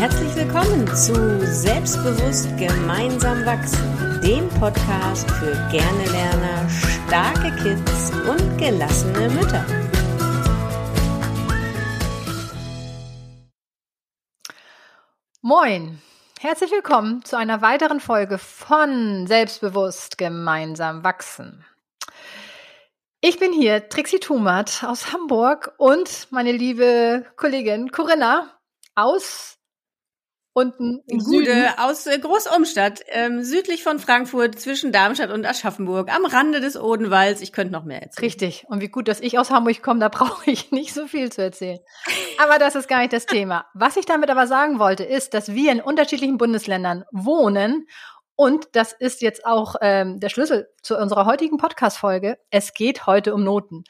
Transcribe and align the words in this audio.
Herzlich 0.00 0.34
willkommen 0.34 0.86
zu 0.96 1.12
Selbstbewusst 1.44 2.48
gemeinsam 2.56 3.44
wachsen, 3.44 4.18
dem 4.22 4.48
Podcast 4.58 5.30
für 5.32 5.52
gerne 5.70 6.06
Lerner, 6.06 6.70
starke 6.70 7.54
Kids 7.62 8.10
und 8.26 8.56
gelassene 8.56 9.28
Mütter. 9.28 9.62
Moin, 15.42 16.00
herzlich 16.40 16.70
willkommen 16.72 17.22
zu 17.22 17.36
einer 17.36 17.60
weiteren 17.60 18.00
Folge 18.00 18.38
von 18.38 19.26
Selbstbewusst 19.26 20.16
gemeinsam 20.16 21.04
wachsen. 21.04 21.66
Ich 23.20 23.38
bin 23.38 23.52
hier, 23.52 23.90
Trixie 23.90 24.18
Tumat 24.18 24.82
aus 24.82 25.12
Hamburg 25.12 25.74
und 25.76 26.28
meine 26.30 26.52
liebe 26.52 27.26
Kollegin 27.36 27.92
Corinna 27.92 28.48
aus 28.94 29.59
unten 30.52 31.00
im 31.06 31.18
Gude 31.20 31.74
aus 31.78 32.06
äh, 32.06 32.18
Großumstadt, 32.18 33.00
ähm, 33.08 33.42
südlich 33.44 33.82
von 33.82 33.98
Frankfurt, 33.98 34.58
zwischen 34.58 34.92
Darmstadt 34.92 35.30
und 35.30 35.46
Aschaffenburg, 35.46 36.12
am 36.12 36.24
Rande 36.24 36.60
des 36.60 36.76
Odenwalds. 36.76 37.40
Ich 37.40 37.52
könnte 37.52 37.72
noch 37.72 37.84
mehr 37.84 38.02
erzählen. 38.02 38.24
Richtig. 38.24 38.64
Und 38.68 38.80
wie 38.80 38.88
gut, 38.88 39.08
dass 39.08 39.20
ich 39.20 39.38
aus 39.38 39.50
Hamburg 39.50 39.82
komme, 39.82 40.00
da 40.00 40.08
brauche 40.10 40.50
ich 40.50 40.72
nicht 40.72 40.92
so 40.92 41.06
viel 41.06 41.30
zu 41.30 41.42
erzählen. 41.42 41.78
Aber 42.42 42.58
das 42.58 42.74
ist 42.74 42.88
gar 42.88 43.00
nicht 43.00 43.12
das 43.12 43.26
Thema. 43.26 43.66
Was 43.74 43.96
ich 43.96 44.06
damit 44.06 44.30
aber 44.30 44.46
sagen 44.46 44.78
wollte, 44.78 45.04
ist, 45.04 45.34
dass 45.34 45.54
wir 45.54 45.72
in 45.72 45.80
unterschiedlichen 45.80 46.38
Bundesländern 46.38 47.04
wohnen 47.12 47.86
und 48.40 48.68
das 48.72 48.94
ist 48.94 49.20
jetzt 49.20 49.44
auch 49.44 49.74
ähm, 49.82 50.18
der 50.18 50.30
Schlüssel 50.30 50.70
zu 50.80 50.96
unserer 50.96 51.26
heutigen 51.26 51.58
Podcast-Folge. 51.58 52.38
Es 52.48 52.72
geht 52.72 53.04
heute 53.06 53.34
um 53.34 53.44
Noten. 53.44 53.84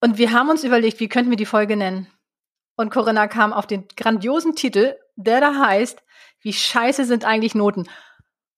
Und 0.00 0.16
wir 0.16 0.30
haben 0.30 0.48
uns 0.48 0.62
überlegt, 0.62 1.00
wie 1.00 1.08
könnten 1.08 1.30
wir 1.30 1.36
die 1.36 1.44
Folge 1.44 1.76
nennen? 1.76 2.06
Und 2.76 2.90
Corinna 2.90 3.26
kam 3.26 3.52
auf 3.52 3.66
den 3.66 3.88
grandiosen 3.96 4.54
Titel, 4.54 4.94
der 5.16 5.40
da 5.40 5.54
heißt, 5.54 6.02
wie 6.40 6.52
scheiße 6.52 7.04
sind 7.04 7.24
eigentlich 7.24 7.54
Noten? 7.54 7.88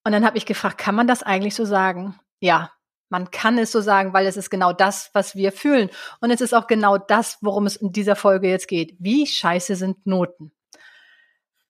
Und 0.05 0.12
dann 0.12 0.24
habe 0.24 0.38
ich 0.38 0.47
gefragt, 0.47 0.78
kann 0.78 0.94
man 0.94 1.06
das 1.06 1.22
eigentlich 1.22 1.55
so 1.55 1.64
sagen? 1.64 2.19
Ja, 2.41 2.72
man 3.08 3.30
kann 3.30 3.58
es 3.58 3.72
so 3.72 3.80
sagen, 3.80 4.12
weil 4.12 4.27
es 4.27 4.36
ist 4.36 4.50
genau 4.50 4.72
das, 4.72 5.11
was 5.12 5.36
wir 5.36 5.52
fühlen. 5.52 5.91
Und 6.20 6.30
es 6.30 6.41
ist 6.41 6.55
auch 6.55 6.66
genau 6.66 6.98
das, 6.98 7.38
worum 7.41 7.66
es 7.66 7.77
in 7.77 7.92
dieser 7.92 8.16
Folge 8.16 8.48
jetzt 8.48 8.69
geht. 8.69 8.96
Wie 8.98 9.27
scheiße 9.27 9.77
sind 9.77 10.06
Noten? 10.06 10.52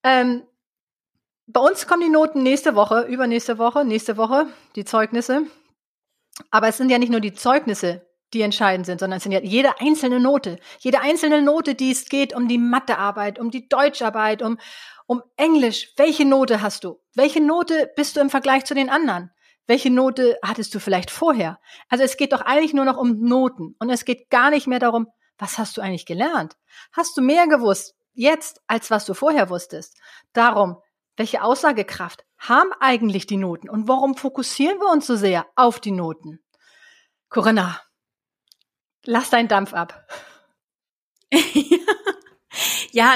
Ähm, 0.02 0.44
bei 1.46 1.60
uns 1.60 1.86
kommen 1.86 2.02
die 2.02 2.08
Noten 2.08 2.42
nächste 2.42 2.74
Woche, 2.74 3.02
übernächste 3.02 3.58
Woche, 3.58 3.84
nächste 3.84 4.16
Woche, 4.16 4.46
die 4.76 4.84
Zeugnisse. 4.84 5.42
Aber 6.50 6.68
es 6.68 6.78
sind 6.78 6.90
ja 6.90 6.98
nicht 6.98 7.10
nur 7.10 7.20
die 7.20 7.34
Zeugnisse, 7.34 8.06
die 8.34 8.42
entscheidend 8.42 8.86
sind, 8.86 9.00
sondern 9.00 9.18
es 9.18 9.22
sind 9.22 9.32
ja 9.32 9.40
jede 9.40 9.80
einzelne 9.80 10.20
Note. 10.20 10.58
Jede 10.80 11.00
einzelne 11.00 11.40
Note, 11.40 11.74
die 11.74 11.92
es 11.92 12.06
geht 12.06 12.34
um 12.34 12.48
die 12.48 12.58
Mathearbeit, 12.58 13.38
um 13.38 13.50
die 13.50 13.68
Deutscharbeit, 13.68 14.42
um, 14.42 14.58
um 15.06 15.22
Englisch. 15.36 15.92
Welche 15.96 16.24
Note 16.24 16.60
hast 16.60 16.84
du? 16.84 17.00
Welche 17.14 17.40
Note 17.40 17.90
bist 17.96 18.16
du 18.16 18.20
im 18.20 18.30
Vergleich 18.30 18.64
zu 18.64 18.74
den 18.74 18.90
anderen? 18.90 19.30
Welche 19.66 19.90
Note 19.90 20.36
hattest 20.44 20.74
du 20.74 20.80
vielleicht 20.80 21.10
vorher? 21.10 21.58
Also 21.88 22.04
es 22.04 22.16
geht 22.16 22.32
doch 22.32 22.42
eigentlich 22.42 22.74
nur 22.74 22.84
noch 22.84 22.98
um 22.98 23.20
Noten. 23.20 23.76
Und 23.78 23.88
es 23.88 24.04
geht 24.04 24.28
gar 24.28 24.50
nicht 24.50 24.66
mehr 24.66 24.78
darum, 24.78 25.06
was 25.38 25.58
hast 25.58 25.76
du 25.76 25.80
eigentlich 25.80 26.06
gelernt? 26.06 26.56
Hast 26.92 27.16
du 27.16 27.22
mehr 27.22 27.46
gewusst 27.46 27.94
jetzt, 28.12 28.60
als 28.66 28.90
was 28.90 29.06
du 29.06 29.14
vorher 29.14 29.48
wusstest? 29.50 29.98
Darum, 30.32 30.76
welche 31.16 31.42
Aussagekraft 31.42 32.24
haben 32.38 32.70
eigentlich 32.80 33.26
die 33.26 33.36
Noten? 33.36 33.70
Und 33.70 33.88
warum 33.88 34.16
fokussieren 34.16 34.78
wir 34.78 34.90
uns 34.90 35.06
so 35.06 35.16
sehr 35.16 35.46
auf 35.56 35.80
die 35.80 35.92
Noten? 35.92 36.40
Corinna, 37.28 37.80
lass 39.04 39.30
deinen 39.30 39.48
Dampf 39.48 39.74
ab. 39.74 40.06
Ja, 41.32 41.40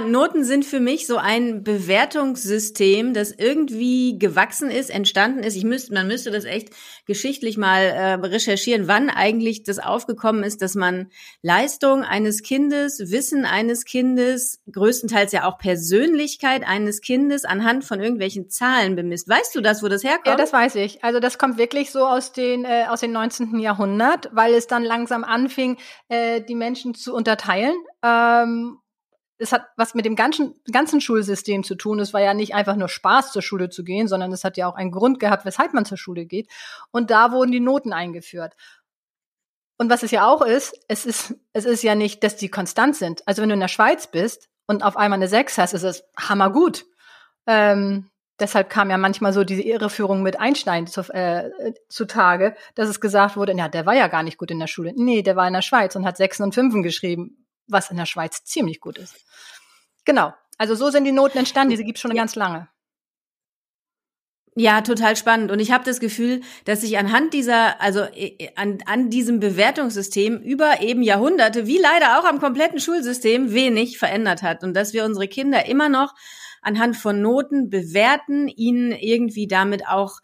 Noten 0.00 0.44
sind 0.44 0.64
für 0.64 0.80
mich 0.80 1.06
so 1.06 1.18
ein 1.18 1.62
Bewertungssystem, 1.62 3.14
das 3.14 3.30
irgendwie 3.32 4.18
gewachsen 4.18 4.70
ist, 4.70 4.90
entstanden 4.90 5.44
ist. 5.44 5.56
Ich 5.56 5.64
müsste, 5.64 5.94
man 5.94 6.08
müsste 6.08 6.30
das 6.30 6.44
echt 6.44 6.70
geschichtlich 7.06 7.56
mal 7.56 7.82
äh, 7.82 8.14
recherchieren, 8.14 8.88
wann 8.88 9.08
eigentlich 9.08 9.62
das 9.62 9.78
aufgekommen 9.78 10.42
ist, 10.42 10.62
dass 10.62 10.74
man 10.74 11.10
Leistung 11.42 12.02
eines 12.02 12.42
Kindes, 12.42 12.98
Wissen 13.12 13.44
eines 13.44 13.84
Kindes, 13.84 14.60
größtenteils 14.72 15.32
ja 15.32 15.44
auch 15.44 15.58
Persönlichkeit 15.58 16.66
eines 16.66 17.00
Kindes 17.00 17.44
anhand 17.44 17.84
von 17.84 18.00
irgendwelchen 18.00 18.50
Zahlen 18.50 18.96
bemisst. 18.96 19.28
Weißt 19.28 19.54
du 19.54 19.60
das, 19.60 19.82
wo 19.82 19.88
das 19.88 20.02
herkommt? 20.02 20.26
Ja, 20.26 20.36
das 20.36 20.52
weiß 20.52 20.74
ich. 20.74 21.04
Also 21.04 21.20
das 21.20 21.38
kommt 21.38 21.56
wirklich 21.56 21.92
so 21.92 22.04
aus 22.04 22.32
den 22.32 22.64
äh, 22.64 22.86
aus 22.88 23.00
dem 23.00 23.12
19. 23.12 23.58
Jahrhundert, 23.60 24.28
weil 24.32 24.54
es 24.54 24.66
dann 24.66 24.82
langsam 24.82 25.24
anfing, 25.24 25.76
äh, 26.08 26.40
die 26.40 26.56
Menschen 26.56 26.94
zu 26.94 27.14
unterteilen. 27.14 27.74
Ähm, 28.02 28.78
es 29.38 29.52
hat 29.52 29.66
was 29.76 29.94
mit 29.94 30.04
dem 30.04 30.16
ganzen, 30.16 30.54
ganzen 30.70 31.00
Schulsystem 31.00 31.62
zu 31.62 31.76
tun. 31.76 32.00
Es 32.00 32.12
war 32.12 32.20
ja 32.20 32.34
nicht 32.34 32.54
einfach 32.54 32.76
nur 32.76 32.88
Spaß, 32.88 33.32
zur 33.32 33.42
Schule 33.42 33.70
zu 33.70 33.84
gehen, 33.84 34.08
sondern 34.08 34.32
es 34.32 34.44
hat 34.44 34.56
ja 34.56 34.68
auch 34.68 34.74
einen 34.74 34.90
Grund 34.90 35.20
gehabt, 35.20 35.44
weshalb 35.44 35.72
man 35.74 35.84
zur 35.84 35.96
Schule 35.96 36.26
geht. 36.26 36.50
Und 36.90 37.10
da 37.10 37.32
wurden 37.32 37.52
die 37.52 37.60
Noten 37.60 37.92
eingeführt. 37.92 38.54
Und 39.78 39.90
was 39.90 40.02
es 40.02 40.10
ja 40.10 40.26
auch 40.26 40.42
ist, 40.42 40.76
es 40.88 41.06
ist, 41.06 41.36
es 41.52 41.64
ist 41.64 41.82
ja 41.84 41.94
nicht, 41.94 42.24
dass 42.24 42.36
die 42.36 42.48
konstant 42.48 42.96
sind. 42.96 43.26
Also 43.26 43.42
wenn 43.42 43.48
du 43.48 43.54
in 43.54 43.60
der 43.60 43.68
Schweiz 43.68 44.08
bist 44.08 44.48
und 44.66 44.82
auf 44.82 44.96
einmal 44.96 45.18
eine 45.18 45.28
6 45.28 45.56
hast, 45.56 45.72
ist 45.72 45.84
es 45.84 46.02
hammergut. 46.18 46.84
Ähm, 47.46 48.10
deshalb 48.40 48.70
kam 48.70 48.90
ja 48.90 48.98
manchmal 48.98 49.32
so 49.32 49.44
diese 49.44 49.62
Irreführung 49.62 50.22
mit 50.22 50.40
Einstein 50.40 50.88
zu, 50.88 51.02
äh, 51.14 51.72
zutage, 51.88 52.56
dass 52.74 52.88
es 52.88 53.00
gesagt 53.00 53.36
wurde, 53.36 53.56
ja, 53.56 53.68
der 53.68 53.86
war 53.86 53.94
ja 53.94 54.08
gar 54.08 54.24
nicht 54.24 54.36
gut 54.36 54.50
in 54.50 54.58
der 54.58 54.66
Schule. 54.66 54.92
Nee, 54.96 55.22
der 55.22 55.36
war 55.36 55.46
in 55.46 55.54
der 55.54 55.62
Schweiz 55.62 55.94
und 55.94 56.04
hat 56.04 56.16
Sechsen 56.16 56.42
und 56.42 56.54
Fünfen 56.54 56.82
geschrieben 56.82 57.47
was 57.68 57.90
in 57.90 57.96
der 57.96 58.06
Schweiz 58.06 58.44
ziemlich 58.44 58.80
gut 58.80 58.98
ist. 58.98 59.16
Genau. 60.04 60.34
Also 60.56 60.74
so 60.74 60.90
sind 60.90 61.04
die 61.04 61.12
Noten 61.12 61.38
entstanden, 61.38 61.70
diese 61.70 61.84
gibt 61.84 61.98
es 61.98 62.02
schon 62.02 62.14
ganz 62.14 62.34
lange. 62.34 62.68
Ja, 64.60 64.80
total 64.80 65.14
spannend. 65.14 65.52
Und 65.52 65.60
ich 65.60 65.70
habe 65.70 65.84
das 65.84 66.00
Gefühl, 66.00 66.40
dass 66.64 66.80
sich 66.80 66.98
anhand 66.98 67.32
dieser, 67.32 67.80
also 67.80 68.08
an, 68.56 68.78
an 68.86 69.08
diesem 69.08 69.38
Bewertungssystem 69.38 70.40
über 70.40 70.80
eben 70.80 71.02
Jahrhunderte, 71.02 71.68
wie 71.68 71.78
leider 71.78 72.18
auch 72.18 72.24
am 72.24 72.40
kompletten 72.40 72.80
Schulsystem, 72.80 73.52
wenig 73.52 73.98
verändert 73.98 74.42
hat. 74.42 74.64
Und 74.64 74.74
dass 74.74 74.92
wir 74.92 75.04
unsere 75.04 75.28
Kinder 75.28 75.66
immer 75.66 75.88
noch 75.88 76.12
anhand 76.60 76.96
von 76.96 77.22
Noten 77.22 77.70
bewerten, 77.70 78.48
ihnen 78.48 78.90
irgendwie 78.90 79.46
damit 79.46 79.86
auch 79.86 80.18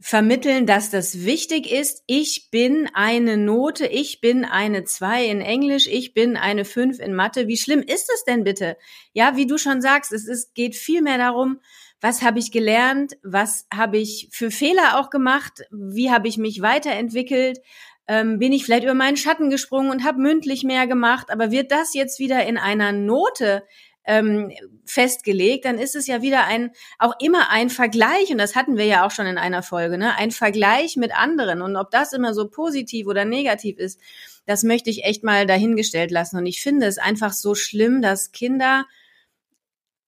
vermitteln, 0.00 0.66
dass 0.66 0.90
das 0.90 1.24
wichtig 1.24 1.70
ist. 1.70 2.02
Ich 2.06 2.50
bin 2.50 2.88
eine 2.94 3.36
Note, 3.36 3.86
ich 3.86 4.20
bin 4.20 4.44
eine 4.44 4.84
zwei 4.84 5.24
in 5.26 5.40
Englisch, 5.40 5.86
ich 5.86 6.14
bin 6.14 6.36
eine 6.36 6.64
fünf 6.64 6.98
in 7.00 7.14
Mathe. 7.14 7.46
Wie 7.48 7.56
schlimm 7.56 7.80
ist 7.80 8.10
es 8.12 8.24
denn 8.24 8.44
bitte? 8.44 8.76
Ja, 9.12 9.36
wie 9.36 9.46
du 9.46 9.56
schon 9.56 9.80
sagst, 9.80 10.12
es 10.12 10.26
ist, 10.26 10.54
geht 10.54 10.74
viel 10.74 11.00
mehr 11.02 11.18
darum, 11.18 11.60
was 12.00 12.22
habe 12.22 12.38
ich 12.38 12.52
gelernt, 12.52 13.16
was 13.22 13.66
habe 13.72 13.96
ich 13.96 14.28
für 14.30 14.50
Fehler 14.50 14.98
auch 14.98 15.08
gemacht, 15.08 15.62
wie 15.70 16.10
habe 16.10 16.28
ich 16.28 16.36
mich 16.36 16.60
weiterentwickelt, 16.60 17.60
ähm, 18.06 18.38
bin 18.38 18.52
ich 18.52 18.64
vielleicht 18.64 18.84
über 18.84 18.94
meinen 18.94 19.16
Schatten 19.16 19.48
gesprungen 19.48 19.90
und 19.90 20.04
habe 20.04 20.20
mündlich 20.20 20.64
mehr 20.64 20.86
gemacht, 20.86 21.30
aber 21.30 21.50
wird 21.50 21.72
das 21.72 21.94
jetzt 21.94 22.18
wieder 22.18 22.44
in 22.46 22.58
einer 22.58 22.92
Note 22.92 23.64
ähm, 24.06 24.52
festgelegt, 24.84 25.64
dann 25.64 25.78
ist 25.78 25.96
es 25.96 26.06
ja 26.06 26.22
wieder 26.22 26.44
ein, 26.44 26.70
auch 26.98 27.14
immer 27.20 27.50
ein 27.50 27.70
Vergleich, 27.70 28.30
und 28.30 28.38
das 28.38 28.54
hatten 28.54 28.76
wir 28.76 28.84
ja 28.84 29.06
auch 29.06 29.10
schon 29.10 29.26
in 29.26 29.38
einer 29.38 29.62
Folge, 29.62 29.98
ne, 29.98 30.16
ein 30.16 30.30
Vergleich 30.30 30.96
mit 30.96 31.16
anderen. 31.16 31.62
Und 31.62 31.76
ob 31.76 31.90
das 31.90 32.12
immer 32.12 32.34
so 32.34 32.48
positiv 32.48 33.06
oder 33.06 33.24
negativ 33.24 33.78
ist, 33.78 34.00
das 34.46 34.62
möchte 34.62 34.90
ich 34.90 35.04
echt 35.04 35.24
mal 35.24 35.46
dahingestellt 35.46 36.10
lassen. 36.10 36.36
Und 36.36 36.46
ich 36.46 36.60
finde 36.60 36.86
es 36.86 36.98
einfach 36.98 37.32
so 37.32 37.54
schlimm, 37.54 38.02
dass 38.02 38.32
Kinder 38.32 38.86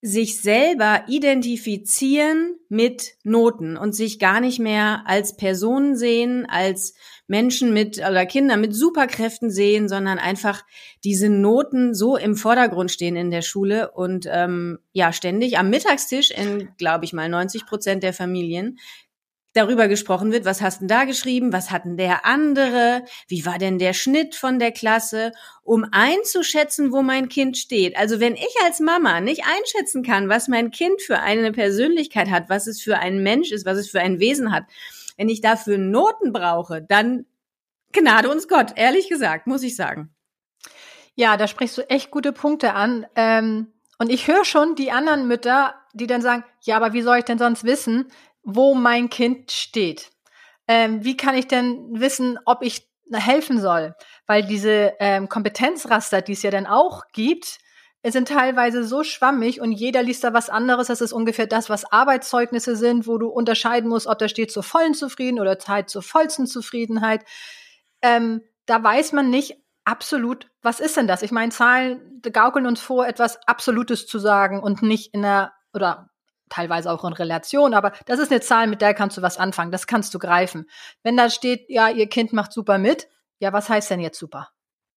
sich 0.03 0.41
selber 0.41 1.05
identifizieren 1.09 2.57
mit 2.69 3.15
Noten 3.25 3.77
und 3.77 3.95
sich 3.95 4.19
gar 4.19 4.41
nicht 4.41 4.59
mehr 4.59 5.03
als 5.07 5.37
Personen 5.37 5.97
sehen, 5.97 6.47
als 6.49 6.95
Menschen 7.29 7.73
mit 7.73 7.99
oder 7.99 8.25
Kinder 8.27 8.57
mit 8.57 8.75
Superkräften 8.75 9.51
sehen, 9.51 9.89
sondern 9.89 10.19
einfach 10.19 10.63
diese 11.03 11.29
Noten 11.29 11.95
so 11.95 12.17
im 12.17 12.37
Vordergrund 12.37 12.91
stehen 12.91 13.17
in 13.17 13.31
der 13.31 13.43
Schule 13.43 13.91
und 13.91 14.29
ähm, 14.31 14.79
ja 14.93 15.13
ständig 15.13 15.59
am 15.59 15.71
Mittagstisch 15.71 16.31
in, 16.31 16.69
glaube 16.79 17.05
ich 17.05 17.13
mal, 17.13 17.29
90 17.29 17.67
Prozent 17.67 18.03
der 18.03 18.13
Familien 18.13 18.79
darüber 19.57 19.89
gesprochen 19.89 20.33
wird, 20.33 20.45
was 20.45 20.61
hast 20.61 20.81
denn 20.81 20.89
da 20.89 21.05
geschrieben, 21.05 21.53
was 21.53 21.71
hatten 21.71 21.97
der 21.97 22.27
andere, 22.27 23.05
wie 23.29 23.47
war 23.47 23.59
denn 23.59 23.79
der 23.79 23.95
Schnitt 23.95 24.35
von 24.35 24.59
der 24.59 24.73
Klasse, 24.73 25.33
um 25.63 25.87
einzuschätzen, 25.91 26.93
wo 26.93 27.03
mein 27.03 27.29
Kind 27.29 27.57
steht. 27.57 27.97
Also 27.97 28.21
wenn 28.21 28.35
ich 28.35 28.55
als 28.65 28.81
Mama 28.81 29.21
nicht 29.21 29.45
einschätzen 29.45 30.03
kann, 30.03 30.29
was 30.29 30.49
mein 30.49 30.71
Kind 30.71 31.01
für 31.01 31.21
eine 31.21 31.53
Persönlichkeit 31.53 32.31
hat, 32.31 32.49
was 32.49 32.67
es 32.67 32.83
für 32.83 32.99
ein 32.99 33.23
Mensch 33.23 33.51
ist, 33.51 33.67
was 33.67 33.79
es 33.79 33.91
für 33.91 34.01
ein 34.01 34.21
Wesen 34.21 34.53
hat, 34.53 34.65
wenn 35.17 35.29
ich 35.29 35.41
dafür 35.41 35.79
Noten 35.79 36.33
brauche, 36.33 36.83
dann 36.83 37.25
Gnade 37.93 38.29
uns 38.29 38.49
Gott, 38.49 38.73
ehrlich 38.77 39.09
gesagt, 39.09 39.47
muss 39.47 39.63
ich 39.63 39.75
sagen. 39.75 40.11
Ja, 41.15 41.37
da 41.39 41.49
sprichst 41.49 41.79
du 41.79 41.89
echt 41.89 42.11
gute 42.11 42.33
Punkte 42.33 42.75
an. 42.75 43.07
Ähm, 43.15 43.73
und 43.99 44.11
ich 44.11 44.29
höre 44.29 44.45
schon 44.45 44.75
die 44.75 44.93
anderen 44.93 45.27
Mütter, 45.27 45.75
die 45.95 46.07
dann 46.07 46.21
sagen, 46.21 46.45
ja, 46.63 46.77
aber 46.77 46.93
wie 46.93 47.01
soll 47.01 47.19
ich 47.19 47.25
denn 47.25 47.39
sonst 47.39 47.65
wissen, 47.65 48.09
wo 48.47 48.75
mein 48.75 49.11
Kind 49.11 49.51
steht? 49.51 50.11
Ähm, 50.69 51.05
wie 51.05 51.17
kann 51.17 51.35
ich 51.35 51.49
denn 51.49 52.01
wissen, 52.01 52.39
ob 52.47 52.63
ich 52.63 52.89
helfen 53.13 53.61
soll? 53.61 53.95
Weil 54.27 54.45
diese 54.47 54.95
ähm, 55.01 55.29
Kompetenzraster, 55.29 56.23
die 56.23 56.33
es 56.33 56.43
ja 56.43 56.51
dann 56.51 56.67
auch 56.67 57.03
gibt, 57.13 57.59
sind 58.05 58.29
teilweise 58.29 58.85
so 58.85 59.03
schwammig 59.03 59.61
und 59.61 59.73
jeder 59.73 60.03
liest 60.03 60.23
da 60.23 60.33
was 60.33 60.49
anderes. 60.49 60.87
Das 60.87 61.01
ist 61.01 61.13
ungefähr 61.13 61.49
das, 61.49 61.69
was 61.69 61.91
Arbeitszeugnisse 61.91 62.77
sind, 62.77 63.09
wo 63.09 63.19
du 63.19 63.29
unterscheiden 63.29 63.91
musst, 63.91 64.07
ob 64.07 64.19
da 64.19 64.29
steht 64.29 64.53
zur 64.53 64.63
vollen 64.63 64.95
Zufriedenheit 64.95 65.43
oder 65.43 65.59
Zeit 65.59 65.91
zur 65.91 66.03
vollsten 66.03 66.47
Zufriedenheit. 66.47 67.25
Ähm, 68.03 68.43
da 68.67 68.81
weiß 68.81 69.13
man 69.13 69.29
nicht 69.29 69.57
absolut, 69.85 70.49
was 70.63 70.79
ist 70.79 70.97
denn 70.97 71.09
das? 71.09 71.23
Ich 71.23 71.33
meine, 71.33 71.51
Zahlen 71.51 72.23
gaukeln 72.33 72.67
uns 72.67 72.81
vor, 72.81 73.09
etwas 73.09 73.41
Absolutes 73.49 74.07
zu 74.07 74.21
sagen 74.21 74.61
und 74.61 74.83
nicht 74.83 75.13
in 75.13 75.25
einer, 75.25 75.53
oder 75.73 76.11
teilweise 76.49 76.91
auch 76.91 77.05
in 77.05 77.13
Relation, 77.13 77.75
aber 77.75 77.93
das 78.07 78.19
ist 78.19 78.31
eine 78.31 78.41
Zahl, 78.41 78.67
mit 78.67 78.81
der 78.81 78.95
kannst 78.95 79.17
du 79.17 79.23
was 79.23 79.39
anfangen, 79.39 79.73
das 79.73 79.87
kannst 79.87 80.15
du 80.15 80.19
greifen. 80.19 80.67
Wenn 81.03 81.17
da 81.17 81.31
steht, 81.31 81.67
ja, 81.69 81.89
ihr 81.89 82.09
Kind 82.09 82.33
macht 82.33 82.53
super 82.53 82.79
mit, 82.79 83.09
ja, 83.39 83.53
was 83.53 83.69
heißt 83.69 83.91
denn 83.91 84.01
jetzt 84.01 84.19
super? 84.19 84.51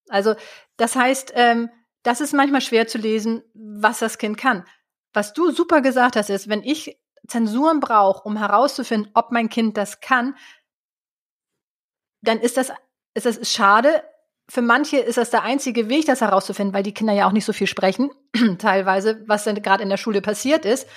Also 0.10 0.36
das 0.78 0.96
heißt, 0.96 1.34
ähm, 1.36 1.70
das 2.04 2.22
ist 2.22 2.34
manchmal 2.34 2.62
schwer 2.62 2.88
zu 2.88 2.98
lesen, 2.98 3.44
was 3.54 4.00
das 4.00 4.18
Kind 4.18 4.38
kann. 4.38 4.66
Was 5.14 5.34
du 5.34 5.52
super 5.52 5.82
gesagt 5.82 6.16
hast, 6.16 6.30
ist, 6.30 6.50
wenn 6.50 6.64
ich 6.64 7.00
Zensuren 7.28 7.80
brauche, 7.80 8.24
um 8.24 8.38
herauszufinden, 8.38 9.12
ob 9.14 9.32
mein 9.32 9.50
Kind 9.50 9.78
das 9.78 10.00
kann, 10.00 10.36
dann 12.22 12.40
ist 12.40 12.58
das, 12.58 12.72
ist 13.14 13.26
das 13.26 13.52
schade. 13.52 14.04
Für 14.50 14.62
manche 14.62 14.98
ist 14.98 15.18
das 15.18 15.30
der 15.30 15.44
einzige 15.44 15.90
Weg, 15.90 16.06
das 16.06 16.22
herauszufinden, 16.22 16.74
weil 16.74 16.84
die 16.84 16.94
Kinder 16.94 17.14
ja 17.14 17.28
auch 17.28 17.32
nicht 17.32 17.46
so 17.46 17.54
viel 17.54 17.68
sprechen, 17.68 18.12
teilweise, 18.58 19.24
was 19.28 19.44
denn 19.44 19.62
gerade 19.62 19.84
in 19.84 19.90
der 19.90 19.98
Schule 19.98 20.22
passiert 20.22 20.66
ist. 20.66 20.88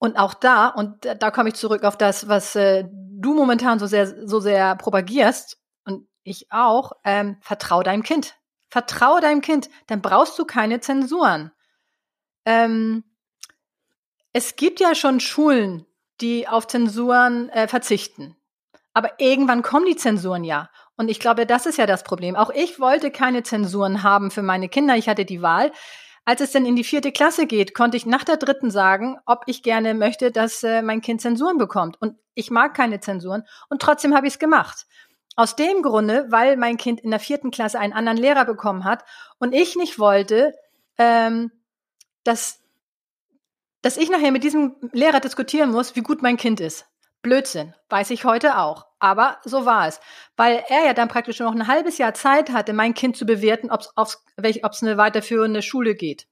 Und 0.00 0.16
auch 0.16 0.32
da, 0.32 0.68
und 0.68 1.04
da 1.04 1.30
komme 1.30 1.50
ich 1.50 1.56
zurück 1.56 1.84
auf 1.84 1.98
das, 1.98 2.26
was 2.26 2.56
äh, 2.56 2.88
du 2.90 3.34
momentan 3.34 3.78
so 3.78 3.86
sehr, 3.86 4.26
so 4.26 4.40
sehr 4.40 4.74
propagierst 4.76 5.58
und 5.84 6.08
ich 6.22 6.50
auch, 6.50 6.92
ähm, 7.04 7.36
vertrau 7.42 7.82
deinem 7.82 8.02
Kind. 8.02 8.34
Vertraue 8.70 9.20
deinem 9.20 9.42
Kind, 9.42 9.68
dann 9.88 10.00
brauchst 10.00 10.38
du 10.38 10.46
keine 10.46 10.80
Zensuren. 10.80 11.52
Ähm, 12.46 13.04
es 14.32 14.56
gibt 14.56 14.80
ja 14.80 14.94
schon 14.94 15.20
Schulen, 15.20 15.84
die 16.22 16.48
auf 16.48 16.66
Zensuren 16.66 17.50
äh, 17.50 17.68
verzichten. 17.68 18.36
Aber 18.94 19.20
irgendwann 19.20 19.60
kommen 19.60 19.84
die 19.84 19.96
Zensuren 19.96 20.44
ja. 20.44 20.70
Und 20.96 21.10
ich 21.10 21.20
glaube, 21.20 21.44
das 21.44 21.66
ist 21.66 21.76
ja 21.76 21.84
das 21.84 22.04
Problem. 22.04 22.36
Auch 22.36 22.50
ich 22.50 22.80
wollte 22.80 23.10
keine 23.10 23.42
Zensuren 23.42 24.02
haben 24.02 24.30
für 24.30 24.42
meine 24.42 24.70
Kinder. 24.70 24.96
Ich 24.96 25.10
hatte 25.10 25.26
die 25.26 25.42
Wahl. 25.42 25.72
Als 26.30 26.40
es 26.40 26.52
dann 26.52 26.64
in 26.64 26.76
die 26.76 26.84
vierte 26.84 27.10
Klasse 27.10 27.44
geht, 27.48 27.74
konnte 27.74 27.96
ich 27.96 28.06
nach 28.06 28.22
der 28.22 28.36
dritten 28.36 28.70
sagen, 28.70 29.18
ob 29.26 29.42
ich 29.46 29.64
gerne 29.64 29.94
möchte, 29.94 30.30
dass 30.30 30.62
äh, 30.62 30.80
mein 30.80 31.00
Kind 31.00 31.20
Zensuren 31.20 31.58
bekommt. 31.58 32.00
Und 32.00 32.16
ich 32.34 32.52
mag 32.52 32.72
keine 32.72 33.00
Zensuren 33.00 33.42
und 33.68 33.82
trotzdem 33.82 34.14
habe 34.14 34.28
ich 34.28 34.34
es 34.34 34.38
gemacht. 34.38 34.86
Aus 35.34 35.56
dem 35.56 35.82
Grunde, 35.82 36.26
weil 36.28 36.56
mein 36.56 36.76
Kind 36.76 37.00
in 37.00 37.10
der 37.10 37.18
vierten 37.18 37.50
Klasse 37.50 37.80
einen 37.80 37.92
anderen 37.92 38.16
Lehrer 38.16 38.44
bekommen 38.44 38.84
hat 38.84 39.04
und 39.40 39.52
ich 39.52 39.74
nicht 39.74 39.98
wollte, 39.98 40.54
ähm, 40.98 41.50
dass, 42.22 42.60
dass 43.82 43.96
ich 43.96 44.08
nachher 44.08 44.30
mit 44.30 44.44
diesem 44.44 44.76
Lehrer 44.92 45.18
diskutieren 45.18 45.72
muss, 45.72 45.96
wie 45.96 46.02
gut 46.02 46.22
mein 46.22 46.36
Kind 46.36 46.60
ist. 46.60 46.86
Blödsinn, 47.22 47.74
weiß 47.88 48.10
ich 48.10 48.24
heute 48.24 48.56
auch. 48.56 48.86
Aber 49.00 49.38
so 49.44 49.64
war 49.64 49.88
es. 49.88 49.98
Weil 50.36 50.62
er 50.68 50.84
ja 50.84 50.94
dann 50.94 51.08
praktisch 51.08 51.40
noch 51.40 51.52
ein 51.52 51.66
halbes 51.66 51.98
Jahr 51.98 52.14
Zeit 52.14 52.50
hatte, 52.50 52.72
mein 52.72 52.94
Kind 52.94 53.16
zu 53.16 53.26
bewerten, 53.26 53.70
ob 53.70 53.82
es 53.96 54.82
eine 54.82 54.96
weiterführende 54.98 55.62
Schule 55.62 55.94
geht. 55.94 56.28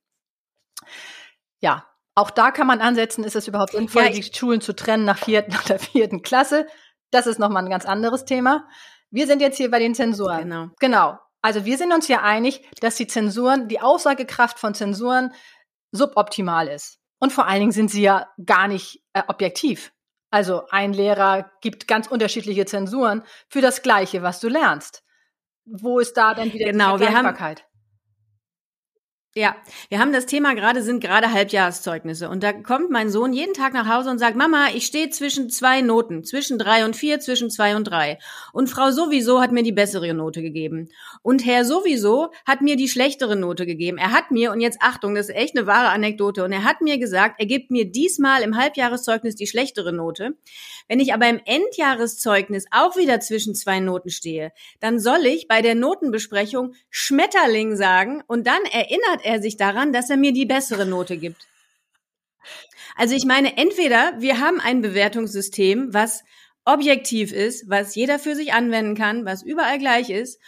Ja, 1.61 1.87
auch 2.15 2.31
da 2.31 2.51
kann 2.51 2.67
man 2.67 2.81
ansetzen, 2.81 3.25
ist 3.25 3.37
es 3.37 3.49
überhaupt 3.49 3.73
sinnvoll, 3.73 4.03
ja, 4.03 4.11
die 4.11 4.23
Schulen 4.23 4.61
zu 4.61 4.75
trennen 4.75 5.05
nach, 5.05 5.19
vierten, 5.19 5.51
nach 5.53 5.65
der 5.65 5.79
vierten 5.79 6.23
Klasse. 6.23 6.67
Das 7.11 7.27
ist 7.27 7.39
nochmal 7.39 7.65
ein 7.65 7.71
ganz 7.71 7.87
anderes 7.87 8.25
Thema. 8.25 8.69
Wir 9.11 9.27
sind 9.27 9.41
jetzt 9.41 9.57
hier 9.57 9.71
bei 9.71 9.79
den 9.79 9.95
Zensuren. 9.95 10.43
Genau. 10.43 10.69
Genau. 10.79 11.19
Also 11.41 11.65
wir 11.65 11.79
sind 11.79 11.93
uns 11.93 12.09
ja 12.09 12.23
einig, 12.23 12.69
dass 12.81 12.97
die 12.97 13.07
Zensuren, 13.07 13.69
die 13.69 13.81
Aussagekraft 13.81 14.59
von 14.59 14.75
Zensuren 14.75 15.33
suboptimal 15.93 16.69
ist. 16.69 16.99
Und 17.21 17.33
vor 17.33 17.47
allen 17.47 17.61
Dingen 17.61 17.73
sind 17.73 17.91
sie 17.91 18.03
ja 18.03 18.29
gar 18.45 18.69
nicht 18.69 19.03
äh, 19.13 19.23
objektiv. 19.29 19.93
Also 20.31 20.67
ein 20.71 20.93
Lehrer 20.93 21.51
gibt 21.61 21.89
ganz 21.89 22.07
unterschiedliche 22.07 22.67
Zensuren 22.67 23.23
für 23.49 23.61
das 23.61 23.83
Gleiche, 23.83 24.23
was 24.23 24.41
du 24.41 24.49
lernst. 24.49 25.03
Wo 25.65 25.99
ist 25.99 26.17
da 26.17 26.35
dann 26.35 26.53
wieder 26.53 26.71
genau, 26.71 26.97
die 26.97 27.05
Vergleichbarkeit? 27.05 27.68
Ja, 29.39 29.55
wir 29.89 30.01
haben 30.01 30.13
das 30.13 30.27
Thema 30.27 30.57
gerade, 30.57 30.83
sind 30.83 30.99
gerade 30.99 31.33
Halbjahreszeugnisse. 31.33 32.29
Und 32.29 32.43
da 32.43 32.53
kommt 32.53 32.91
mein 32.91 33.09
Sohn 33.09 33.33
jeden 33.33 33.55
Tag 33.55 33.73
nach 33.73 33.89
Hause 33.89 34.11
und 34.11 34.19
sagt, 34.19 34.35
Mama, 34.35 34.71
ich 34.75 34.85
stehe 34.85 35.11
zwischen 35.11 35.49
zwei 35.49 35.81
Noten, 35.81 36.25
zwischen 36.25 36.59
drei 36.59 36.85
und 36.85 36.97
vier, 36.97 37.21
zwischen 37.21 37.49
zwei 37.49 37.77
und 37.77 37.85
drei. 37.85 38.19
Und 38.53 38.69
Frau 38.69 38.91
sowieso 38.91 39.41
hat 39.41 39.53
mir 39.53 39.63
die 39.63 39.71
bessere 39.71 40.13
Note 40.13 40.43
gegeben. 40.43 40.89
Und 41.23 41.47
Herr 41.47 41.65
sowieso 41.65 42.33
hat 42.49 42.63
mir 42.63 42.75
die 42.75 42.89
schlechtere 42.89 43.37
Note 43.37 43.65
gegeben. 43.65 43.97
Er 43.97 44.11
hat 44.11 44.33
mir, 44.33 44.51
und 44.51 44.61
jetzt 44.61 44.79
Achtung, 44.83 45.15
das 45.15 45.29
ist 45.29 45.37
echt 45.37 45.57
eine 45.57 45.69
wahre 45.69 45.91
Anekdote, 45.91 46.43
und 46.43 46.51
er 46.51 46.65
hat 46.65 46.81
mir 46.81 46.99
gesagt, 46.99 47.37
er 47.39 47.47
gibt 47.47 47.71
mir 47.71 47.85
diesmal 47.85 48.43
im 48.43 48.57
Halbjahreszeugnis 48.57 49.37
die 49.37 49.47
schlechtere 49.47 49.93
Note. 49.93 50.37
Wenn 50.89 50.99
ich 50.99 51.15
aber 51.15 51.29
im 51.29 51.41
Endjahreszeugnis 51.45 52.65
auch 52.73 52.97
wieder 52.97 53.21
zwischen 53.21 53.55
zwei 53.55 53.79
Noten 53.79 54.11
stehe, 54.11 54.53
dann 54.81 54.99
soll 54.99 55.27
ich 55.27 55.47
bei 55.47 55.63
der 55.63 55.77
Notenbesprechung 55.77 56.75
Schmetterling 56.91 57.77
sagen 57.77 58.25
und 58.27 58.49
dann 58.49 58.63
erinnert 58.73 59.28
er 59.29 59.41
sich 59.41 59.57
daran, 59.57 59.93
dass 59.93 60.11
er 60.11 60.17
mir 60.17 60.33
die 60.33 60.47
bessere 60.47 60.87
Note 60.87 61.17
gibt. 61.17 61.47
Also 62.97 63.15
ich 63.15 63.25
meine, 63.25 63.57
entweder 63.57 64.15
wir 64.19 64.41
haben 64.41 64.61
ein 64.61 64.81
Bewertungssystem, 64.83 65.95
was 65.95 66.25
objektiv 66.65 67.33
ist, 67.33 67.69
was 67.69 67.95
jeder 67.95 68.19
für 68.19 68.35
sich 68.35 68.53
anwenden 68.53 68.97
kann, 68.97 69.25
was 69.25 69.43
überall 69.43 69.79
gleich 69.79 70.11
ist, 70.11 70.41